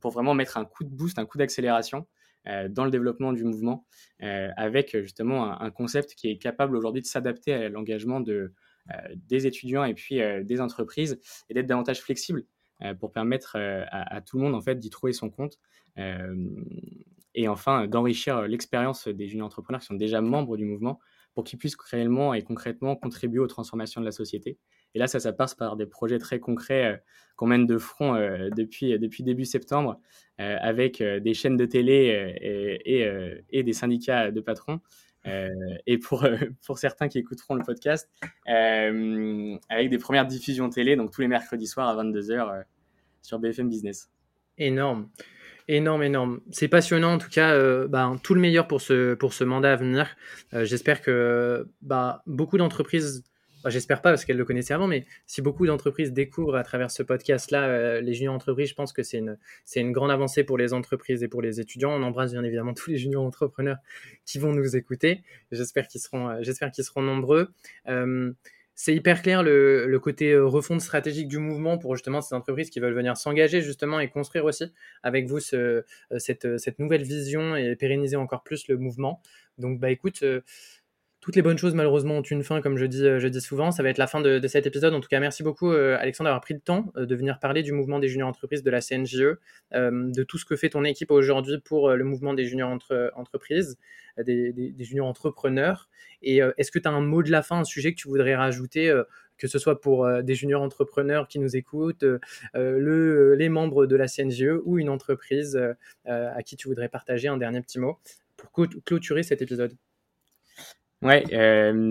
pour 0.00 0.12
vraiment 0.12 0.34
mettre 0.34 0.56
un 0.56 0.64
coup 0.64 0.84
de 0.84 0.90
boost, 0.90 1.18
un 1.18 1.26
coup 1.26 1.38
d'accélération 1.38 2.06
euh, 2.46 2.68
dans 2.68 2.84
le 2.84 2.90
développement 2.90 3.32
du 3.32 3.44
mouvement 3.44 3.86
euh, 4.22 4.50
avec 4.56 4.96
justement 5.00 5.60
un, 5.60 5.70
concept 5.70 6.14
qui 6.14 6.30
est 6.30 6.38
capable 6.38 6.76
aujourd'hui 6.76 7.02
de 7.02 7.06
s'adapter 7.06 7.52
à 7.52 7.68
l'engagement 7.68 8.20
de, 8.20 8.52
des 9.16 9.46
étudiants 9.46 9.84
et 9.84 9.94
puis 9.94 10.20
des 10.42 10.60
entreprises 10.60 11.20
et 11.48 11.54
d'être 11.54 11.66
davantage 11.66 12.00
flexible 12.00 12.44
pour 13.00 13.12
permettre 13.12 13.56
à, 13.56 14.16
à, 14.16 14.20
tout 14.20 14.36
le 14.36 14.44
monde 14.44 14.54
en 14.54 14.60
fait 14.60 14.78
d'y 14.78 14.90
trouver 14.90 15.12
son 15.12 15.30
compte 15.30 15.58
et 17.34 17.48
enfin 17.48 17.86
d'enrichir 17.86 18.42
l'expérience 18.42 19.08
des 19.08 19.28
juniors 19.28 19.46
entrepreneurs 19.46 19.80
qui 19.80 19.86
sont 19.86 19.94
déjà 19.94 20.20
membres 20.20 20.56
du 20.56 20.64
mouvement 20.64 21.00
pour 21.34 21.44
qu'ils 21.44 21.58
puissent 21.58 21.76
réellement 21.76 22.32
et 22.32 22.42
concrètement 22.42 22.96
contribuer 22.96 23.40
aux 23.40 23.46
transformations 23.46 24.00
de 24.00 24.06
la 24.06 24.12
société. 24.12 24.58
Et 24.94 24.98
là, 24.98 25.08
ça, 25.08 25.18
ça 25.18 25.32
passe 25.32 25.54
par 25.54 25.76
des 25.76 25.86
projets 25.86 26.18
très 26.18 26.38
concrets 26.38 26.92
euh, 26.92 26.96
qu'on 27.36 27.46
mène 27.46 27.66
de 27.66 27.78
front 27.78 28.14
euh, 28.14 28.48
depuis, 28.56 28.96
depuis 28.98 29.24
début 29.24 29.44
septembre, 29.44 30.00
euh, 30.40 30.56
avec 30.60 31.02
des 31.02 31.34
chaînes 31.34 31.56
de 31.56 31.66
télé 31.66 32.38
et, 32.40 33.58
et, 33.58 33.62
des 33.62 33.72
syndicats 33.72 34.30
de 34.30 34.40
patrons. 34.40 34.80
Et 35.24 35.98
pour, 35.98 36.26
pour 36.66 36.78
certains 36.78 37.08
qui 37.08 37.18
écouteront 37.18 37.54
le 37.54 37.64
podcast, 37.64 38.10
avec 38.46 39.90
des 39.90 39.98
premières 39.98 40.26
diffusions 40.26 40.68
télé, 40.68 40.96
donc 40.96 41.12
tous 41.12 41.20
les 41.20 41.28
mercredis 41.28 41.66
soirs 41.66 41.88
à 41.88 42.02
22h 42.02 42.64
sur 43.22 43.38
BFM 43.38 43.68
Business. 43.68 44.10
Énorme. 44.58 45.08
Énorme, 45.66 46.02
énorme. 46.02 46.40
C'est 46.50 46.68
passionnant 46.68 47.14
en 47.14 47.18
tout 47.18 47.30
cas. 47.30 47.52
Euh, 47.52 47.88
bah, 47.88 48.14
tout 48.22 48.34
le 48.34 48.40
meilleur 48.40 48.68
pour 48.68 48.80
ce, 48.80 49.14
pour 49.14 49.32
ce 49.32 49.44
mandat 49.44 49.72
à 49.72 49.76
venir. 49.76 50.14
Euh, 50.52 50.64
j'espère 50.64 51.00
que 51.00 51.66
bah, 51.80 52.22
beaucoup 52.26 52.58
d'entreprises, 52.58 53.24
j'espère 53.70 54.02
pas 54.02 54.10
parce 54.10 54.24
qu'elles 54.24 54.36
le 54.36 54.44
connaissaient 54.44 54.74
avant, 54.74 54.86
mais 54.86 55.04
si 55.26 55.42
beaucoup 55.42 55.66
d'entreprises 55.66 56.12
découvrent 56.12 56.56
à 56.56 56.62
travers 56.62 56.90
ce 56.90 57.02
podcast-là 57.02 57.64
euh, 57.64 58.00
les 58.00 58.14
juniors 58.14 58.34
entreprises, 58.34 58.68
je 58.68 58.74
pense 58.74 58.92
que 58.92 59.02
c'est 59.02 59.18
une, 59.18 59.38
une 59.76 59.92
grande 59.92 60.10
avancée 60.10 60.44
pour 60.44 60.58
les 60.58 60.72
entreprises 60.72 61.22
et 61.22 61.28
pour 61.28 61.42
les 61.42 61.60
étudiants. 61.60 61.92
On 61.92 62.02
embrasse 62.02 62.32
bien 62.32 62.44
évidemment 62.44 62.74
tous 62.74 62.90
les 62.90 62.96
juniors 62.96 63.24
entrepreneurs 63.24 63.78
qui 64.24 64.38
vont 64.38 64.52
nous 64.52 64.76
écouter. 64.76 65.22
J'espère 65.52 65.88
qu'ils 65.88 66.00
seront, 66.00 66.42
j'espère 66.42 66.70
qu'ils 66.70 66.84
seront 66.84 67.02
nombreux 67.02 67.50
c'est 68.74 68.94
hyper 68.94 69.22
clair 69.22 69.42
le, 69.42 69.98
côté 70.02 70.32
euh, 70.32 70.46
refonte 70.46 70.80
stratégique 70.80 71.28
du 71.28 71.38
mouvement 71.38 71.78
pour 71.78 71.94
justement 71.94 72.20
ces 72.20 72.34
entreprises 72.34 72.70
qui 72.70 72.80
veulent 72.80 72.94
venir 72.94 73.16
s'engager 73.16 73.60
justement 73.60 74.00
et 74.00 74.08
construire 74.08 74.44
aussi 74.44 74.64
avec 75.02 75.26
vous 75.26 75.38
ce, 75.40 75.56
euh, 75.56 75.82
cette, 76.18 76.44
euh, 76.44 76.58
cette, 76.58 76.78
nouvelle 76.78 77.04
vision 77.04 77.56
et 77.56 77.76
pérenniser 77.76 78.16
encore 78.16 78.42
plus 78.42 78.66
le 78.68 78.76
mouvement. 78.76 79.20
Donc 79.58 79.78
bah 79.78 79.90
écoute, 79.90 80.24
toutes 81.24 81.36
les 81.36 81.42
bonnes 81.42 81.56
choses 81.56 81.74
malheureusement 81.74 82.18
ont 82.18 82.22
une 82.22 82.44
fin 82.44 82.60
comme 82.60 82.76
je 82.76 82.84
dis, 82.84 83.02
dis 83.30 83.40
souvent. 83.40 83.70
Ça 83.70 83.82
va 83.82 83.88
être 83.88 83.96
la 83.96 84.06
fin 84.06 84.20
de, 84.20 84.46
cet 84.46 84.66
épisode. 84.66 84.92
En 84.92 85.00
tout 85.00 85.08
cas, 85.08 85.20
merci 85.20 85.42
beaucoup 85.42 85.70
Alexandre 85.70 86.28
d'avoir 86.28 86.42
pris 86.42 86.52
le 86.52 86.60
temps 86.60 86.92
de 86.94 87.14
venir 87.14 87.38
parler 87.38 87.62
du 87.62 87.72
mouvement 87.72 87.98
des 87.98 88.08
juniors 88.08 88.28
entreprises 88.28 88.62
de 88.62 88.70
la 88.70 88.82
CNJE, 88.82 89.38
de 89.72 90.22
tout 90.22 90.36
ce 90.36 90.44
que 90.44 90.54
fait 90.54 90.68
ton 90.68 90.84
équipe 90.84 91.10
aujourd'hui 91.10 91.60
pour 91.64 91.92
le 91.92 92.04
mouvement 92.04 92.34
des 92.34 92.44
juniors 92.44 92.68
entre, 92.68 93.10
entreprises, 93.16 93.78
des, 94.22 94.74
juniors 94.80 95.06
entrepreneurs. 95.06 95.88
Et 96.20 96.42
euh, 96.42 96.52
est-ce 96.58 96.70
que 96.70 96.78
tu 96.78 96.88
as 96.88 96.92
un 96.92 97.00
mot 97.00 97.22
de 97.22 97.30
la 97.30 97.42
fin, 97.42 97.60
un 97.60 97.64
sujet 97.64 97.94
que 97.94 98.00
tu 98.00 98.08
voudrais 98.08 98.34
rajouter 98.34 98.90
euh, 98.90 99.04
que 99.38 99.48
ce 99.48 99.58
soit 99.58 99.80
pour 99.80 100.04
euh, 100.04 100.20
des 100.20 100.34
juniors 100.34 100.60
entrepreneurs 100.60 101.26
qui 101.26 101.38
nous 101.38 101.56
écoutent, 101.56 102.04
le, 102.54 103.34
les 103.34 103.48
membres 103.48 103.86
de 103.86 103.96
la 103.96 104.08
CNGE 104.08 104.60
ou 104.64 104.78
une 104.78 104.90
entreprise 104.90 105.58
à 106.04 106.42
qui 106.42 106.56
tu 106.56 106.68
voudrais 106.68 106.88
partager 106.88 107.28
un 107.28 107.38
dernier 107.38 107.62
petit 107.62 107.78
mot 107.78 107.98
pour 108.36 108.52
clôturer 108.52 109.22
cet 109.22 109.42
épisode? 109.42 109.74
Ouais, 111.04 111.24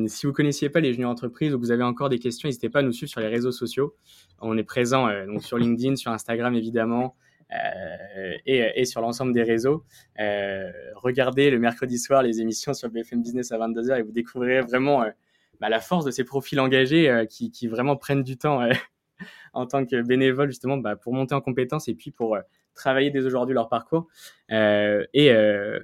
si 0.07 0.25
vous 0.25 0.33
connaissiez 0.33 0.69
pas 0.69 0.79
les 0.79 0.93
juniors 0.93 1.11
entreprises 1.11 1.53
ou 1.53 1.57
que 1.57 1.63
vous 1.63 1.71
avez 1.71 1.83
encore 1.83 2.09
des 2.09 2.19
questions, 2.19 2.47
n'hésitez 2.47 2.69
pas 2.69 2.79
à 2.79 2.81
nous 2.81 2.91
suivre 2.91 3.11
sur 3.11 3.21
les 3.21 3.27
réseaux 3.27 3.51
sociaux. 3.51 3.95
On 4.41 4.57
est 4.57 4.63
présent 4.63 5.07
donc 5.25 5.43
sur 5.43 5.57
LinkedIn, 5.57 5.95
sur 5.95 6.11
Instagram 6.11 6.55
évidemment, 6.55 7.15
euh, 7.53 8.37
et, 8.45 8.85
sur 8.85 9.01
l'ensemble 9.01 9.33
des 9.33 9.43
réseaux. 9.43 9.83
Euh, 10.19 10.71
regardez 10.95 11.51
le 11.51 11.59
mercredi 11.59 11.99
soir 11.99 12.23
les 12.23 12.41
émissions 12.41 12.73
sur 12.73 12.89
BFM 12.89 13.21
Business 13.21 13.51
à 13.51 13.57
22h 13.57 13.99
et 13.99 14.01
vous 14.01 14.11
découvrirez 14.11 14.61
vraiment 14.61 15.03
euh, 15.03 15.11
bah, 15.59 15.69
la 15.69 15.79
force 15.79 16.03
de 16.03 16.11
ces 16.11 16.23
profils 16.23 16.59
engagés 16.59 17.25
qui, 17.29 17.51
qui, 17.51 17.67
vraiment 17.67 17.95
prennent 17.95 18.23
du 18.23 18.37
temps 18.37 18.67
en 19.53 19.67
tant 19.67 19.85
que 19.85 20.01
bénévoles 20.01 20.49
justement 20.49 20.77
bah, 20.77 20.95
pour 20.95 21.13
monter 21.13 21.35
en 21.35 21.41
compétences 21.41 21.87
et 21.87 21.93
puis 21.93 22.09
pour 22.09 22.37
travailler 22.73 23.11
dès 23.11 23.25
aujourd'hui 23.25 23.53
leur 23.53 23.69
parcours. 23.69 24.07
Euh, 24.51 25.05
et, 25.13 25.27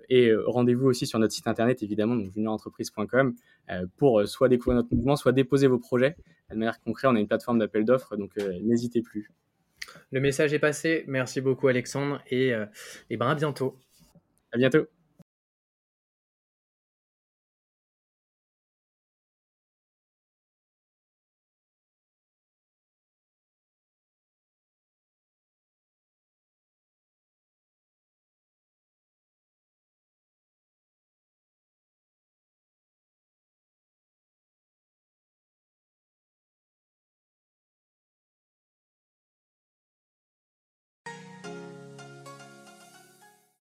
et 0.09 0.33
rendez-vous 0.45 0.87
aussi 0.87 1.05
sur 1.05 1.19
notre 1.19 1.33
site 1.33 1.47
internet, 1.47 1.81
évidemment, 1.83 2.15
donc 2.15 2.33
juniorentreprise.com, 2.33 3.33
euh, 3.69 3.85
pour 3.97 4.27
soit 4.27 4.49
découvrir 4.49 4.75
notre 4.75 4.93
mouvement, 4.93 5.15
soit 5.15 5.31
déposer 5.31 5.67
vos 5.67 5.79
projets. 5.79 6.15
De 6.49 6.55
manière 6.55 6.79
concrète, 6.81 7.11
on 7.11 7.15
a 7.15 7.19
une 7.19 7.27
plateforme 7.27 7.59
d'appel 7.59 7.85
d'offres, 7.85 8.15
donc 8.15 8.35
n'hésitez 8.61 9.01
plus. 9.01 9.29
Le 10.11 10.19
message 10.19 10.53
est 10.53 10.59
passé. 10.59 11.03
Merci 11.07 11.41
beaucoup, 11.41 11.67
Alexandre. 11.67 12.21
Et, 12.27 12.53
euh, 12.53 12.65
et 13.09 13.17
ben 13.17 13.27
à 13.27 13.35
bientôt. 13.35 13.77
À 14.51 14.57
bientôt. 14.57 14.87